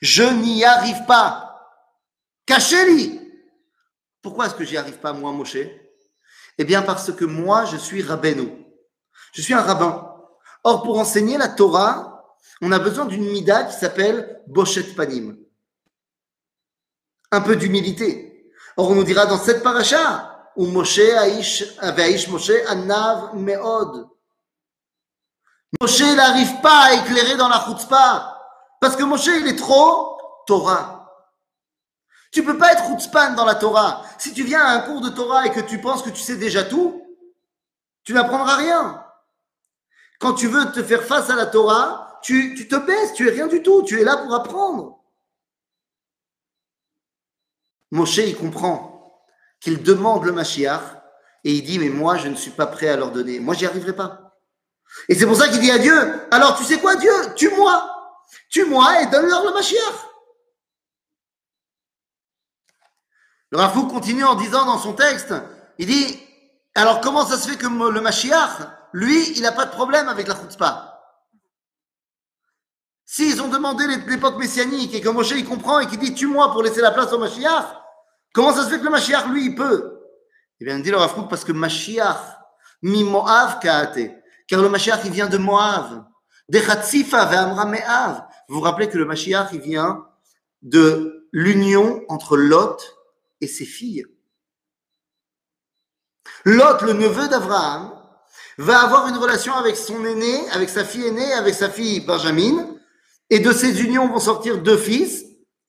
[0.00, 1.60] Je n'y arrive pas.
[2.46, 3.20] Cachez-lui.
[4.22, 5.56] Pourquoi est-ce que j'y arrive pas, moi, Moshe?
[6.56, 8.56] Eh bien, parce que moi, je suis rabbino.
[9.32, 10.07] Je suis un rabbin.
[10.64, 15.36] Or, pour enseigner la Torah, on a besoin d'une mida qui s'appelle Boshet Panim.
[17.30, 18.52] Un peu d'humilité.
[18.76, 24.08] Or, on nous dira dans cette paracha, où Moshe Aish, Aish Moshe Anav Meod.
[25.80, 28.36] Moshe n'arrive pas à éclairer dans la chutzpah.
[28.80, 30.98] Parce que Moshe, il est trop Torah.
[32.32, 34.02] Tu peux pas être chutzpan dans la Torah.
[34.18, 36.36] Si tu viens à un cours de Torah et que tu penses que tu sais
[36.36, 37.02] déjà tout,
[38.04, 39.04] tu n'apprendras rien.
[40.18, 43.46] Quand tu veux te faire face à la Torah, tu, te baisses, tu es rien
[43.46, 45.02] du tout, tu es là pour apprendre.
[47.90, 49.24] Moshe, il comprend
[49.60, 50.82] qu'il demande le Mashiach
[51.44, 53.40] et il dit, mais moi, je ne suis pas prêt à leur donner.
[53.40, 54.36] Moi, j'y arriverai pas.
[55.08, 55.94] Et c'est pour ça qu'il dit à Dieu,
[56.30, 57.94] alors tu sais quoi, Dieu, tue-moi.
[58.50, 60.08] Tue-moi et donne-leur le Mashiach.
[63.50, 65.32] Le Rafou continue en disant dans son texte,
[65.78, 66.27] il dit,
[66.78, 68.58] alors comment ça se fait que le Mashiach,
[68.92, 70.94] lui, il n'a pas de problème avec la chutzpah?
[73.04, 76.62] S'ils ont demandé l'époque messianique et que Moshe il comprend et qu'il dit tue-moi pour
[76.62, 77.64] laisser la place au Mashiach,
[78.32, 79.98] comment ça se fait que le Mashiach, lui, il peut?
[80.60, 82.20] Eh bien, dit le Rav parce que Mashiach,
[82.82, 86.04] mi Moav kaate, car le Mashiach, il vient de Moav,
[86.48, 88.24] de Chatzifa ve'amra me'av.
[88.48, 90.06] Vous vous rappelez que le Mashiach, il vient
[90.62, 92.80] de l'union entre Lot
[93.40, 94.06] et ses filles.
[96.44, 97.92] Lot, le neveu d'Abraham,
[98.58, 102.66] va avoir une relation avec son aîné, avec sa fille aînée, avec sa fille Benjamin,
[103.30, 105.24] et de ces unions vont sortir deux fils,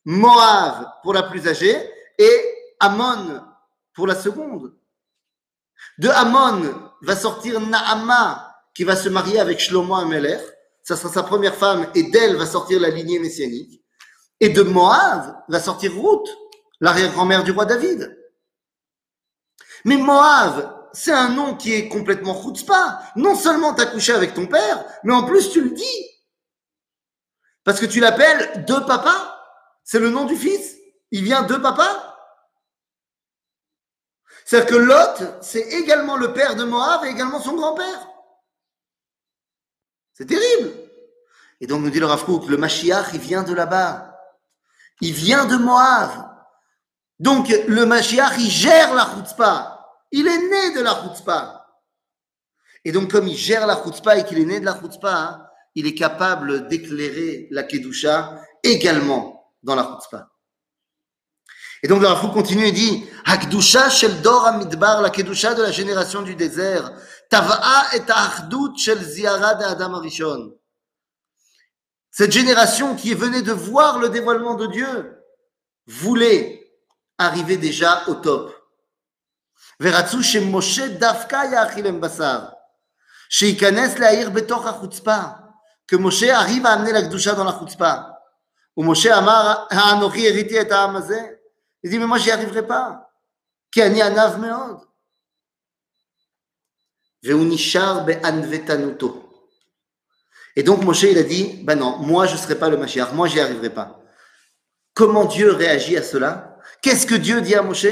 [0.06, 1.78] Moab pour la plus âgée
[2.18, 3.42] et Amon
[3.94, 4.74] pour la seconde.
[5.98, 10.40] De Amon va sortir Naama qui va se marier avec Shlomo Ameler,
[10.84, 13.84] ça sera sa première femme et d'elle va sortir la lignée messianique.
[14.40, 16.28] Et de Moab va sortir Ruth,
[16.80, 18.19] l'arrière-grand-mère du roi David.
[19.86, 23.02] Mais Moab, c'est un nom qui est complètement chutzpah.
[23.16, 26.06] Non seulement t'as couché avec ton père, mais en plus tu le dis.
[27.64, 29.36] Parce que tu l'appelles de papa.
[29.84, 30.76] C'est le nom du fils.
[31.12, 32.18] Il vient de papa.
[34.46, 38.08] C'est-à-dire que Lot, c'est également le père de Moab et également son grand-père.
[40.14, 40.74] C'est terrible.
[41.62, 44.20] Et donc nous dit le Rav Kook, le Mashiach, il vient de là-bas.
[45.02, 46.10] Il vient de Moab.
[47.20, 49.86] Donc, le Mashiach, il gère la chutzpah.
[50.12, 51.68] Il est né de la chutzpah.
[52.86, 55.86] Et donc, comme il gère la chutzpah et qu'il est né de la chutzpah, il
[55.86, 60.30] est capable d'éclairer la kedusha également dans la chutzpah.
[61.82, 66.22] Et donc, le Rafou continue et dit, Hakdusha shel amidbar, la kedusha de la génération
[66.22, 66.92] du désert,
[67.30, 70.54] tava'a et achdut shel ziara de Adam Arishon.
[72.12, 75.24] Cette génération qui venait de voir le dévoilement de Dieu
[75.88, 76.69] voulait
[77.19, 78.53] arrivé déjà au top.
[79.81, 82.39] ורצו שמשה דווקא יאכיל הם בשר,
[83.31, 85.19] שייכנס לעיר בתוך החוצפה,
[85.87, 88.11] que Moshe arrive à amener la Gdusha dans la chutzpah.
[88.77, 91.21] Où Moshe amar, האנוכי הריתי את העם הזה?
[91.85, 92.93] Il dit, mais moi, j'y arriverai pas.
[93.73, 94.85] כי אני ענב מאוד.
[97.25, 99.21] והוא נשאר בענוותנותו.
[100.57, 103.13] Et donc Moshe, il a dit, ben non, moi, je ne serai pas le Mashiach,
[103.13, 104.01] moi, j'y arriverai pas.
[104.95, 106.48] Comment Dieu réagit à cela
[106.82, 107.88] Qu'est-ce que Dieu dit à Moshe?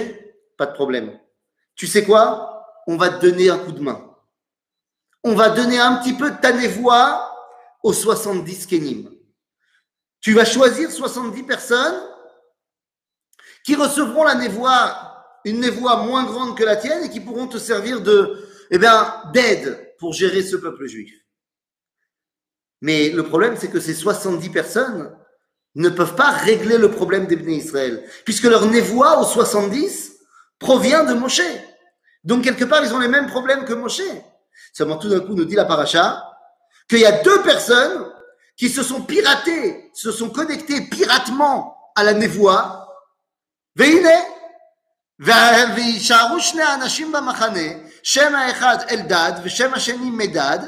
[0.58, 1.20] Pas de problème.
[1.76, 2.66] Tu sais quoi?
[2.88, 4.16] On va te donner un coup de main.
[5.24, 7.36] On va donner un petit peu de ta névoie
[7.84, 9.10] aux 70 Kenim.
[10.22, 12.02] Tu vas choisir 70 personnes
[13.64, 17.58] qui recevront la névoie, une névoie moins grande que la tienne et qui pourront te
[17.58, 21.14] servir de, eh bien, d'aide pour gérer ce peuple juif.
[22.82, 25.18] Mais le problème, c'est que ces 70 personnes,
[25.75, 30.13] ne peuvent pas régler le problème des Bnei Israël, puisque leur névoie aux 70
[30.59, 31.41] provient de Moshe.
[32.25, 34.03] Donc, quelque part, ils ont les mêmes problèmes que Moshe.
[34.73, 36.23] Seulement, tout d'un coup, nous dit la paracha
[36.89, 38.07] qu'il y a deux personnes
[38.57, 42.79] qui se sont piratées, se sont connectées piratement à la névoie.
[43.77, 44.19] והנה,
[45.75, 47.69] ויישארו שני אנשים במחנה,
[48.03, 50.59] שם האחד אלדד ושם השני מדד,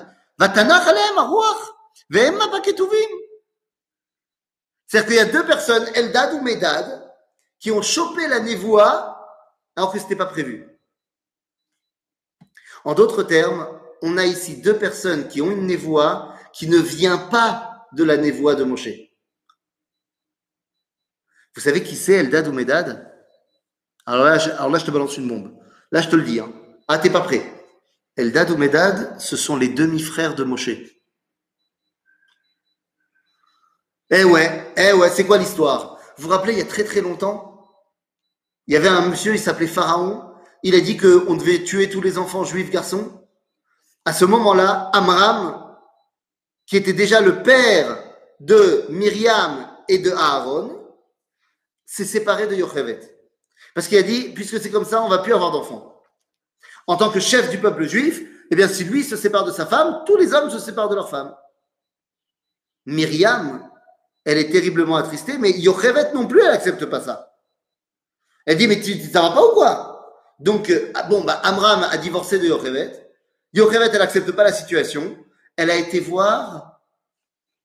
[0.41, 1.71] ותנח עליהם הרוח,
[2.11, 3.18] והמה בכתובים.
[4.90, 7.14] C'est-à-dire qu'il y a deux personnes, Eldad ou Medad,
[7.60, 9.16] qui ont chopé la névoie
[9.76, 10.68] alors que ce n'était pas prévu.
[12.84, 13.68] En d'autres termes,
[14.02, 18.18] on a ici deux personnes qui ont une névoie qui ne vient pas de la
[18.18, 18.90] névoie de Moshe.
[21.54, 23.14] Vous savez qui c'est Eldad ou Medad?
[24.08, 25.56] Alors là, je, alors là, te balance une bombe.
[25.92, 26.40] Là, je te le dis.
[26.40, 26.52] Hein.
[26.88, 27.44] Ah, t'es pas prêt.
[28.16, 30.72] Eldad ou Medad, ce sont les demi-frères de Moshe.
[34.12, 35.98] Eh ouais, eh ouais, c'est quoi l'histoire?
[36.18, 37.50] Vous vous rappelez, il y a très très longtemps,
[38.70, 40.32] il y avait un monsieur, il s'appelait Pharaon.
[40.62, 43.28] Il a dit qu'on devait tuer tous les enfants juifs garçons.
[44.06, 45.76] À ce moment-là, Amram,
[46.68, 47.98] qui était déjà le père
[48.40, 50.88] de Myriam et de Aaron,
[51.84, 53.12] s'est séparé de Yocheved.
[53.74, 56.04] Parce qu'il a dit, puisque c'est comme ça, on va plus avoir d'enfants.
[56.86, 59.66] En tant que chef du peuple juif, eh bien, si lui se sépare de sa
[59.66, 61.36] femme, tous les hommes se séparent de leur femme.
[62.86, 63.68] Myriam,
[64.30, 67.36] elle est terriblement attristée, mais Yochevet non plus, elle n'accepte pas ça.
[68.46, 70.24] Elle dit, mais tu, ça va pas ou quoi?
[70.40, 73.10] Donc, euh, ah, bon, bah, Amram a divorcé de Yochevet.
[73.54, 75.18] Yochevet, elle n'accepte pas la situation.
[75.56, 76.80] Elle a été voir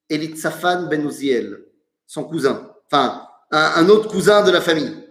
[0.09, 1.65] Elitzafan Ben Uziel,
[2.07, 5.07] son cousin, enfin un, un autre cousin de la famille.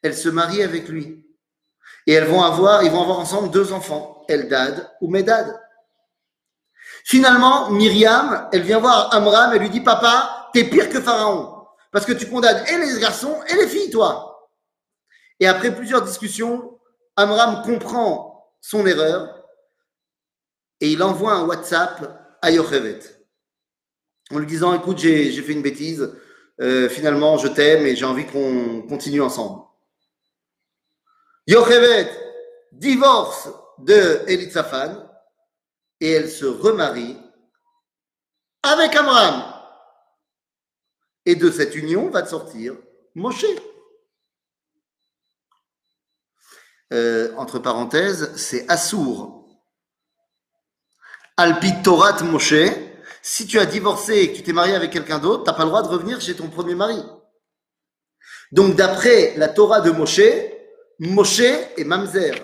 [0.00, 1.26] Elle se marie avec lui.
[2.06, 5.60] Et elles vont avoir, ils vont avoir ensemble deux enfants, Eldad ou Medad.
[7.04, 11.66] Finalement, Myriam, elle vient voir Amram, elle lui dit, papa, t'es pire que Pharaon.
[11.92, 14.50] Parce que tu condamnes et les garçons et les filles, toi.
[15.38, 16.78] Et après plusieurs discussions,
[17.16, 19.44] Amram comprend son erreur
[20.80, 23.00] et il envoie un WhatsApp à Yochevet
[24.30, 26.12] en lui disant écoute j'ai fait une bêtise
[26.60, 29.64] Euh, finalement je t'aime et j'ai envie qu'on continue ensemble
[31.48, 32.08] Yochevet
[32.70, 33.48] divorce
[33.78, 35.04] de Elitzaphan
[36.00, 37.18] et elle se remarie
[38.62, 39.53] avec Amram
[41.26, 42.74] et de cette union va sortir
[43.14, 43.46] Moshe
[46.92, 49.48] Euh, entre parenthèses c'est Assour
[51.38, 52.52] Alpi Torat Moshe
[53.26, 55.62] si tu as divorcé et que tu t'es marié avec quelqu'un d'autre, tu n'as pas
[55.62, 57.02] le droit de revenir chez ton premier mari.
[58.52, 60.20] Donc, d'après la Torah de Moshe,
[60.98, 62.34] Moshe est mamzer.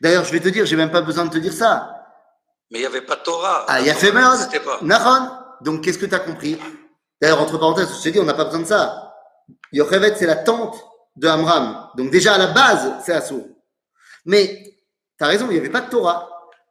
[0.00, 2.06] D'ailleurs, je vais te dire, j'ai même pas besoin de te dire ça.
[2.70, 3.66] Mais il n'y avait pas de Torah.
[3.66, 4.78] Ah, il y a fait pas.
[4.80, 5.39] Nahon.
[5.62, 6.58] Donc, qu'est-ce que tu as compris?
[7.20, 9.14] D'ailleurs, entre parenthèses, je t'ai dit, on n'a pas besoin de ça.
[9.72, 10.76] Yochevet, c'est la tante
[11.16, 11.90] de Amram.
[11.96, 13.46] Donc, déjà, à la base, c'est Assour.
[14.24, 14.62] Mais,
[15.18, 16.28] tu as raison, il n'y avait pas de Torah.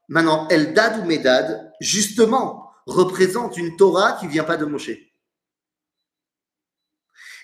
[0.08, 4.92] Maintenant, Eldad ou Medad, justement, représente une Torah qui vient pas de Moshe.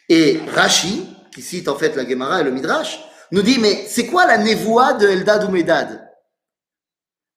[0.10, 3.00] Et Rashi, qui cite en fait la Gemara et le Midrash,
[3.32, 6.02] nous dit, mais c'est quoi la névoie de Eldad ou Medad?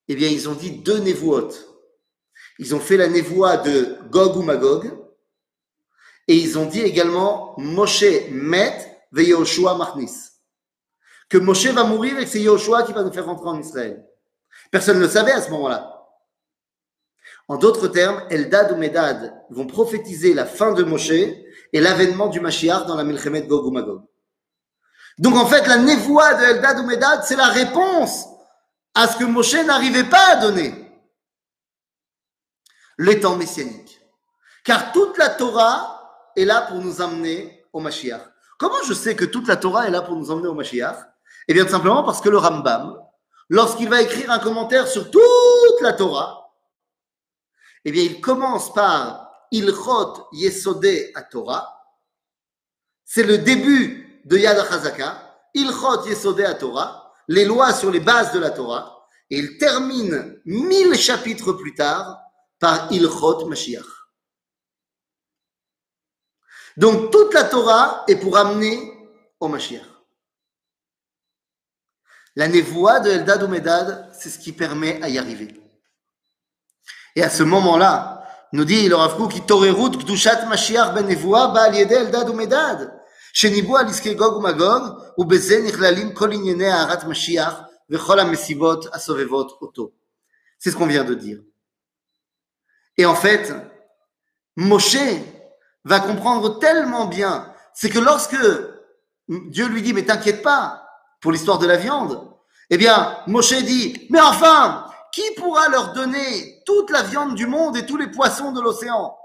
[0.09, 1.68] Eh bien, ils ont dit deux névoites.
[2.59, 4.93] Ils ont fait la névoie de Gog ou Magog,
[6.27, 10.13] et ils ont dit également Moshe met ve Yoshua Machnis.
[11.29, 14.05] Que Moshe va mourir et que c'est Yoshua qui va nous faire rentrer en Israël.
[14.71, 15.95] Personne ne le savait à ce moment-là.
[17.49, 22.41] En d'autres termes, Eldad ou Medad vont prophétiser la fin de Moshe et l'avènement du
[22.41, 24.03] Mashiach dans la Milchemet Gog ou Magog.
[25.17, 28.27] Donc en fait, la névoie de Eldad ou Medad, c'est la réponse
[28.95, 30.88] à ce que Moshe n'arrivait pas à donner.
[32.99, 34.01] Les temps messianiques.
[34.65, 38.23] Car toute la Torah est là pour nous amener au Mashiach.
[38.59, 40.97] Comment je sais que toute la Torah est là pour nous emmener au Mashiach?
[41.47, 42.99] Eh bien, tout simplement parce que le Rambam,
[43.49, 46.51] lorsqu'il va écrire un commentaire sur toute la Torah,
[47.85, 51.85] eh bien, il commence par Ilchot Yesodé à Torah.
[53.05, 55.23] C'est le début de Yad HaZaka.
[55.55, 59.07] Ilchot Yesodé à Torah, les lois sur les bases de la Torah.
[59.31, 62.19] Et il termine mille chapitres plus tard
[62.60, 63.86] par Ilchot Mashiach.
[66.78, 68.92] Donc, toute la Torah est pour amener
[69.40, 69.86] au Mashiach.
[72.36, 75.62] La névoie de Eldad ou Medad, c'est ce qui permet à y arriver.
[77.16, 81.74] Et à ce moment-là, nous dit le Rav Kook, התעוררות קדושת משיח בנבואה באה על
[81.74, 82.76] ידי אלדד ומדד,
[83.34, 84.84] שניבאו על עסקי גוג ומגוג,
[85.18, 87.54] ובזה נכללים כל ענייני הארת משיח
[87.90, 89.92] וכל המסיבות הסובבות אותו.
[90.60, 91.40] C'est ce qu'on vient de dire.
[92.99, 93.55] Et en fait,
[94.57, 94.99] Moshe
[95.85, 98.37] va comprendre tellement bien, c'est que lorsque
[99.29, 100.85] Dieu lui dit, mais t'inquiète pas,
[101.21, 102.29] pour l'histoire de la viande,
[102.71, 107.77] eh bien, Moshe dit, mais enfin, qui pourra leur donner toute la viande du monde
[107.77, 109.17] et tous les poissons de l'océan?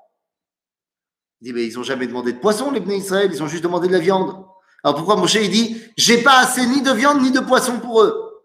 [1.41, 3.63] Il dit, mais ils n'ont jamais demandé de poisson, les Bnei Israël, ils ont juste
[3.63, 4.45] demandé de la viande.
[4.84, 8.03] Alors pourquoi Moshe, il dit, j'ai pas assez ni de viande ni de poisson pour
[8.03, 8.43] eux?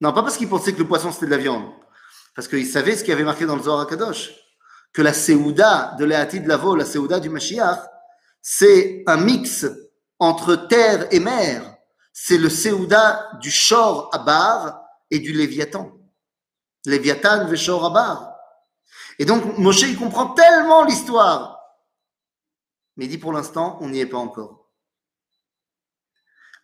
[0.00, 1.64] Non, pas parce qu'il pensait que le poisson c'était de la viande,
[2.36, 4.30] parce qu'il savait ce qui avait marqué dans le Zohar HaKadosh,
[4.92, 7.80] que la Séouda de l'Eatid Lavo, la Séouda du Mashiach,
[8.42, 9.66] c'est un mix
[10.18, 11.74] entre terre et mer.
[12.12, 15.92] C'est le Séouda du Shor Abar et du Léviathan.
[16.84, 18.34] Léviathan Veshor Abar.
[19.18, 21.58] Et donc, Moshe, il comprend tellement l'histoire.
[22.96, 24.68] Mais il dit pour l'instant, on n'y est pas encore.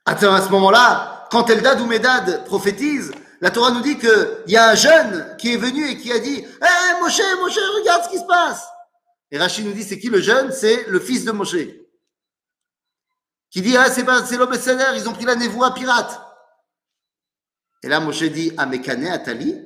[0.04, 3.12] Attends, à ce moment-là, quand Eldad ou Medad prophétise,
[3.42, 6.20] la Torah nous dit qu'il y a un jeune qui est venu et qui a
[6.20, 8.64] dit Hé Moshe, Moshe, regarde ce qui se passe.
[9.32, 10.52] Et Rachid nous dit c'est qui le jeune?
[10.52, 11.56] C'est le fils de Moshe.
[13.50, 16.20] Qui dit Ah, c'est l'homme Seder, ils ont pris la névoie pirate.
[17.82, 19.60] Et là, Moshe dit Amekane Atali,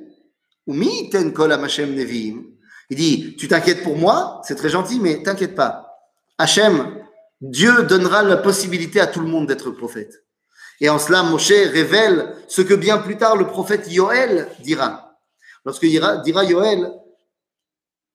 [0.65, 2.45] ou mi ten kol Hashem neviim.
[2.89, 6.01] Il dit Tu t'inquiètes pour moi, c'est très gentil, mais t'inquiète pas.
[6.39, 6.97] Hachem,
[7.41, 10.26] Dieu donnera la possibilité à tout le monde d'être prophète.
[10.80, 15.16] Et en cela, Moshe révèle ce que bien plus tard le prophète Yoël dira.
[15.64, 16.90] Lorsque dira, dira Yoël,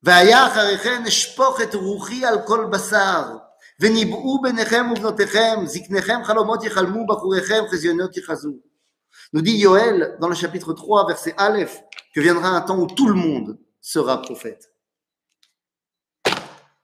[0.03, 3.37] והיה אחריכם אשפוך את רוחי על כל בשר,
[3.79, 8.51] וניבאו בניכם ובנותיכם, זקניכם חלומות יחלמו, בחוריכם חזיונות יחזו.
[9.33, 11.81] Nous dit Yoël dans le chapitre 3, verset Aleph,
[12.13, 14.71] que viendra un temps où tout le monde sera prophète.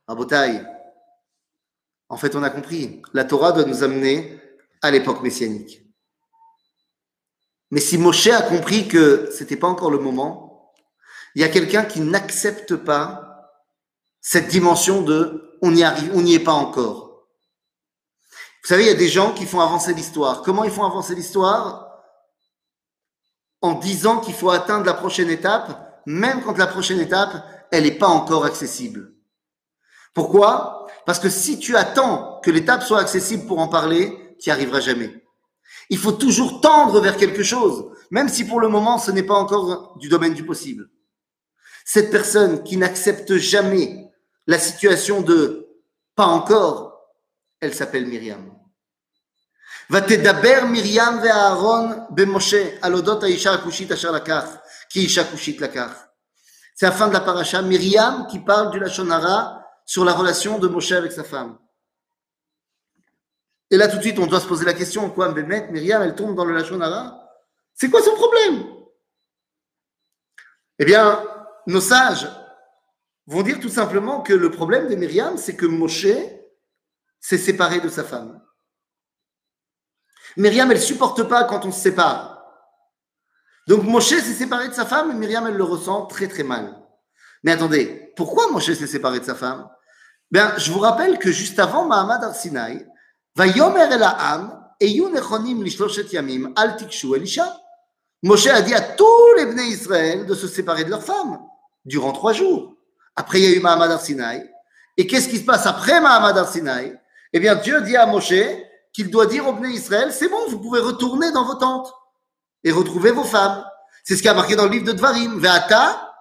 [0.08, 0.66] Rabotaï,
[2.10, 3.02] en fait, on a compris.
[3.14, 4.37] La Torah doit nous amener
[4.83, 5.83] à l'époque messianique.
[7.71, 10.73] Mais si Moshe a compris que ce n'était pas encore le moment,
[11.35, 13.53] il y a quelqu'un qui n'accepte pas
[14.21, 17.27] cette dimension de on n'y arrive, on n'y est pas encore.
[18.63, 20.43] Vous savez, il y a des gens qui font avancer l'histoire.
[20.43, 21.87] Comment ils font avancer l'histoire?
[23.61, 27.99] En disant qu'il faut atteindre la prochaine étape, même quand la prochaine étape, elle n'est
[27.99, 29.13] pas encore accessible.
[30.15, 30.87] Pourquoi?
[31.07, 34.80] Parce que si tu attends que l'étape soit accessible pour en parler, tu n'y arriveras
[34.80, 35.24] jamais.
[35.90, 39.34] Il faut toujours tendre vers quelque chose, même si pour le moment ce n'est pas
[39.34, 40.90] encore du domaine du possible.
[41.86, 44.10] Cette personne qui n'accepte jamais
[44.48, 45.68] la situation de
[46.16, 47.12] pas encore,
[47.60, 48.50] elle s'appelle Myriam.
[49.90, 54.46] ותדבר מרים ואהרון במשה על אודות האישה הכושית אשר לקח,
[54.90, 55.92] כי אישה כושית לקח.
[56.76, 57.62] C'est la fin de la paracha.
[57.62, 61.58] Myriam qui parle du Lachonara sur la relation de Moshe avec sa femme.
[63.71, 66.15] Et là, tout de suite, on doit se poser la question, quoi, Bémet, Myriam, elle
[66.15, 67.21] tombe dans le Lachonara
[67.75, 68.65] C'est quoi son problème?
[70.79, 71.23] Eh bien,
[71.67, 72.29] nos sages
[73.27, 76.07] vont dire tout simplement que le problème de Myriam, c'est que Moshe
[77.21, 78.41] s'est séparé de sa femme.
[80.37, 82.43] Myriam, elle supporte pas quand on se sépare.
[83.67, 86.75] Donc Moshe s'est séparé de sa femme et Myriam, elle le ressent très très mal.
[87.43, 89.69] Mais attendez, pourquoi Moshe s'est séparé de sa femme?
[90.31, 92.87] Bien, je vous rappelle que juste avant Mahamad Arsinaï,
[98.23, 101.39] Moshe a dit à tous les Bnei Israël de se séparer de leurs femmes
[101.85, 102.75] durant trois jours.
[103.15, 104.51] Après, il y a eu Mahamad Arsinaï.
[104.97, 106.99] Et qu'est-ce qui se passe après Mahamad Arsinaï
[107.33, 108.35] Eh bien, Dieu dit à Moshe
[108.93, 111.93] qu'il doit dire aux Bnei Israël c'est bon, vous pouvez retourner dans vos tentes
[112.65, 113.65] et retrouver vos femmes.
[114.03, 115.39] C'est ce qui a marqué dans le livre de Dvarim.
[115.39, 116.13] Ve'ata,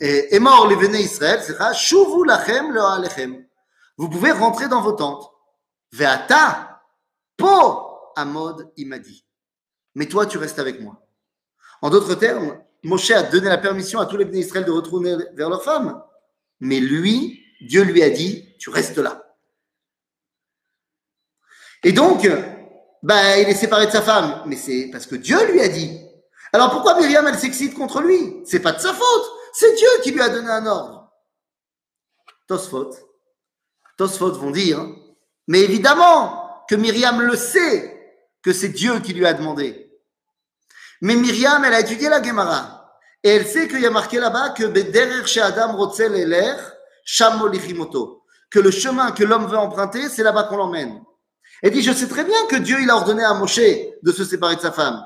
[0.00, 1.40] et mort les Bnei Israël,
[1.74, 3.42] shuvu lachem le alechem.
[3.96, 5.30] Vous pouvez rentrer dans vos tentes.
[5.92, 6.82] Ve'ata,
[7.36, 9.24] po amod imadi.
[9.94, 11.00] Mais toi, tu restes avec moi.
[11.82, 15.48] En d'autres termes, Moshe a donné la permission à tous les Israël de retourner vers
[15.48, 16.02] leurs femmes.
[16.60, 19.36] Mais lui, Dieu lui a dit, tu restes là.
[21.82, 22.28] Et donc,
[23.02, 24.42] bah, il est séparé de sa femme.
[24.46, 26.00] Mais c'est parce que Dieu lui a dit.
[26.52, 28.42] Alors pourquoi Myriam, elle s'excite contre lui?
[28.46, 29.30] C'est pas de sa faute.
[29.52, 31.12] C'est Dieu qui lui a donné un ordre.
[32.46, 32.90] Tosfot.
[33.96, 34.84] Tosfot vont dire,
[35.46, 37.90] mais évidemment que Myriam le sait
[38.42, 39.90] que c'est Dieu qui lui a demandé.
[41.00, 42.98] Mais Myriam, elle a étudié la Gemara.
[43.22, 46.54] Et elle sait qu'il y a marqué là-bas que Bederer chez Adam Rotzel Eler,
[48.50, 51.02] que le chemin que l'homme veut emprunter, c'est là-bas qu'on l'emmène.
[51.62, 53.60] Elle dit, je sais très bien que Dieu, il a ordonné à Moshe
[54.02, 55.02] de se séparer de sa femme.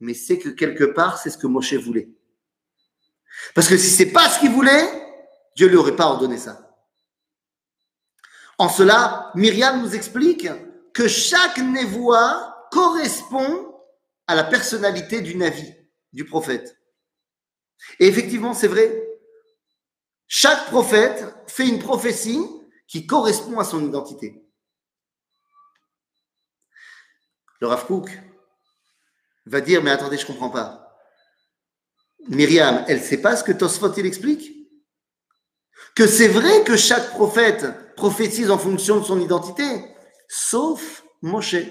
[0.00, 2.08] Mais c'est que quelque part, c'est ce que Moshe voulait.
[3.54, 4.88] Parce que si c'est pas ce qu'il voulait,
[5.56, 6.69] Dieu lui aurait pas ordonné ça.
[8.60, 10.46] En cela, Myriam nous explique
[10.92, 13.74] que chaque névoie correspond
[14.26, 15.74] à la personnalité du Navi,
[16.12, 16.78] du prophète.
[17.98, 19.02] Et effectivement, c'est vrai.
[20.26, 22.44] Chaque prophète fait une prophétie
[22.86, 24.44] qui correspond à son identité.
[27.60, 28.10] Le Rav Kook
[29.46, 30.98] va dire, mais attendez, je ne comprends pas.
[32.28, 34.52] Myriam, elle ne sait pas ce que Tosfot il explique?
[35.94, 37.64] Que c'est vrai que chaque prophète
[38.00, 39.94] prophétise en fonction de son identité,
[40.26, 41.66] sauf Moshe.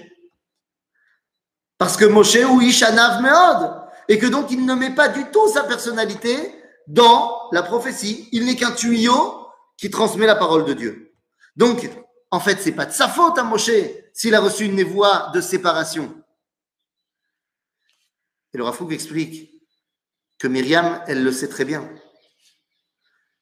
[1.76, 5.48] Parce que Moshe ou Ishanav Meod, et que donc il ne met pas du tout
[5.48, 6.54] sa personnalité
[6.86, 8.28] dans la prophétie.
[8.30, 11.14] Il n'est qu'un tuyau qui transmet la parole de Dieu.
[11.56, 11.90] Donc,
[12.30, 13.70] en fait, c'est pas de sa faute à Moshe
[14.12, 16.14] s'il a reçu une névoie de séparation.
[18.52, 19.50] Et le Rafouk explique
[20.38, 21.92] que Myriam, elle le sait très bien.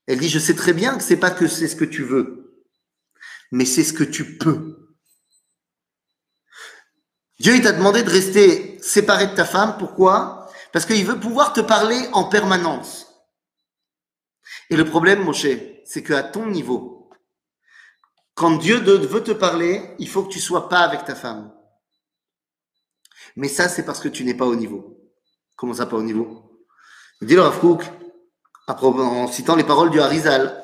[0.07, 2.38] Elle dit, je sais très bien que c'est pas que c'est ce que tu veux,
[3.51, 4.97] mais c'est ce que tu peux.
[7.39, 9.77] Dieu, il t'a demandé de rester séparé de ta femme.
[9.79, 10.51] Pourquoi?
[10.73, 13.07] Parce qu'il veut pouvoir te parler en permanence.
[14.71, 15.47] Et le problème, Moshe,
[15.85, 17.11] c'est qu'à ton niveau,
[18.35, 21.53] quand Dieu veut te parler, il faut que tu sois pas avec ta femme.
[23.37, 24.99] Mais ça, c'est parce que tu n'es pas au niveau.
[25.57, 26.65] Comment ça, pas au niveau?
[27.21, 27.85] Dit le Rav Kook,
[28.67, 30.63] en citant les paroles du Harizal,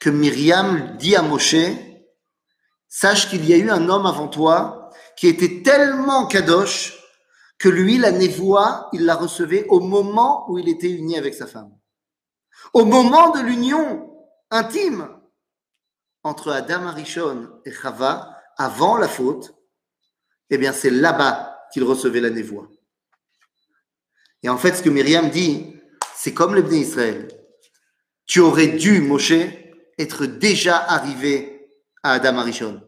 [0.00, 1.54] que Myriam dit à Moshe,
[2.94, 6.96] sache qu'il y a eu un homme avant toi qui était tellement kadosh
[7.58, 11.48] que lui, la névoie, il la recevait au moment où il était uni avec sa
[11.48, 11.76] femme.
[12.72, 14.16] Au moment de l'union
[14.52, 15.08] intime
[16.22, 19.56] entre Adam Arishon et Chava, avant la faute,
[20.50, 22.68] eh bien c'est là-bas qu'il recevait la névoie.
[24.44, 25.74] Et en fait, ce que Myriam dit,
[26.14, 27.26] c'est comme l'Ebné Israël.
[28.26, 29.32] Tu aurais dû, Moshe,
[29.98, 31.53] être déjà arrivé
[32.04, 32.80] à Adam Arishon.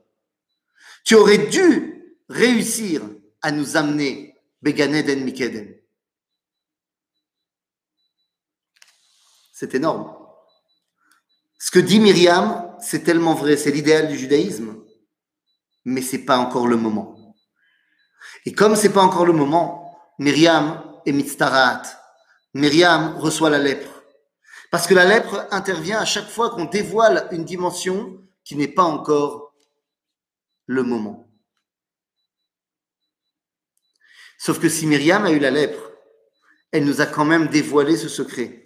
[1.05, 3.03] Tu aurais dû réussir
[3.43, 5.75] à nous amener Beganeden Mikeden.
[9.53, 10.15] C'est énorme.
[11.59, 14.77] Ce que dit Myriam, c'est tellement vrai, c'est l'idéal du judaïsme,
[15.87, 17.35] mais c'est pas encore le moment.
[18.45, 21.83] Et comme c'est pas encore le moment, Myriam est mitztarat.
[22.53, 24.03] Myriam reçoit la lèpre.
[24.71, 28.85] Parce que la lèpre intervient à chaque fois qu'on dévoile une dimension qui n'est pas
[28.85, 29.53] encore
[30.67, 31.29] le moment.
[34.39, 35.91] Sauf que si Myriam a eu la lèpre,
[36.71, 38.65] elle nous a quand même dévoilé ce secret.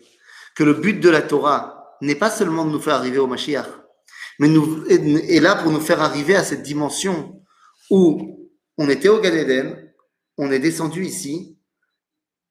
[0.54, 3.68] Que le but de la Torah n'est pas seulement de nous faire arriver au Mashiach,
[4.38, 7.42] mais est là pour nous faire arriver à cette dimension
[7.90, 9.92] où on était au Gan Eden,
[10.36, 11.58] on est descendu ici,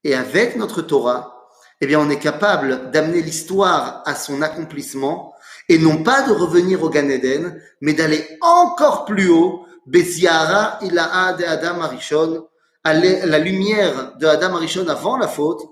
[0.02, 1.48] et avec notre Torah,
[1.80, 5.34] eh bien, on est capable d'amener l'histoire à son accomplissement
[5.70, 11.34] et non pas de revenir au Gan Eden, mais d'aller encore plus haut, Besiara ilaha
[11.34, 12.48] de Adam Arishon,
[12.84, 15.62] la lumière de Adam Arishon avant la faute,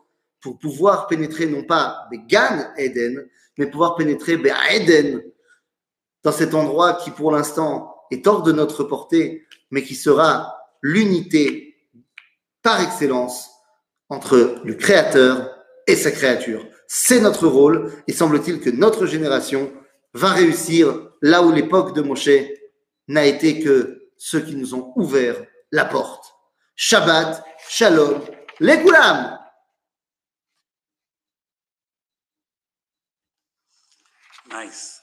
[0.40, 3.26] pour pouvoir pénétrer non pas Gan Eden,
[3.58, 4.40] mais pouvoir pénétrer
[4.70, 5.20] Eden,
[6.22, 11.74] dans cet endroit qui pour l'instant est hors de notre portée, mais qui sera l'unité
[12.62, 13.50] par excellence
[14.08, 15.50] entre le Créateur
[15.88, 16.64] et sa créature.
[16.86, 19.72] C'est notre rôle et semble-t-il que notre génération
[20.14, 22.28] va réussir là où l'époque de Moshe
[23.08, 25.36] n'a été que ceux qui nous ont ouvert
[25.70, 26.32] la porte.
[26.76, 28.22] Shabbat, Shalom,
[28.60, 29.38] les Goulam
[34.50, 34.97] Nice.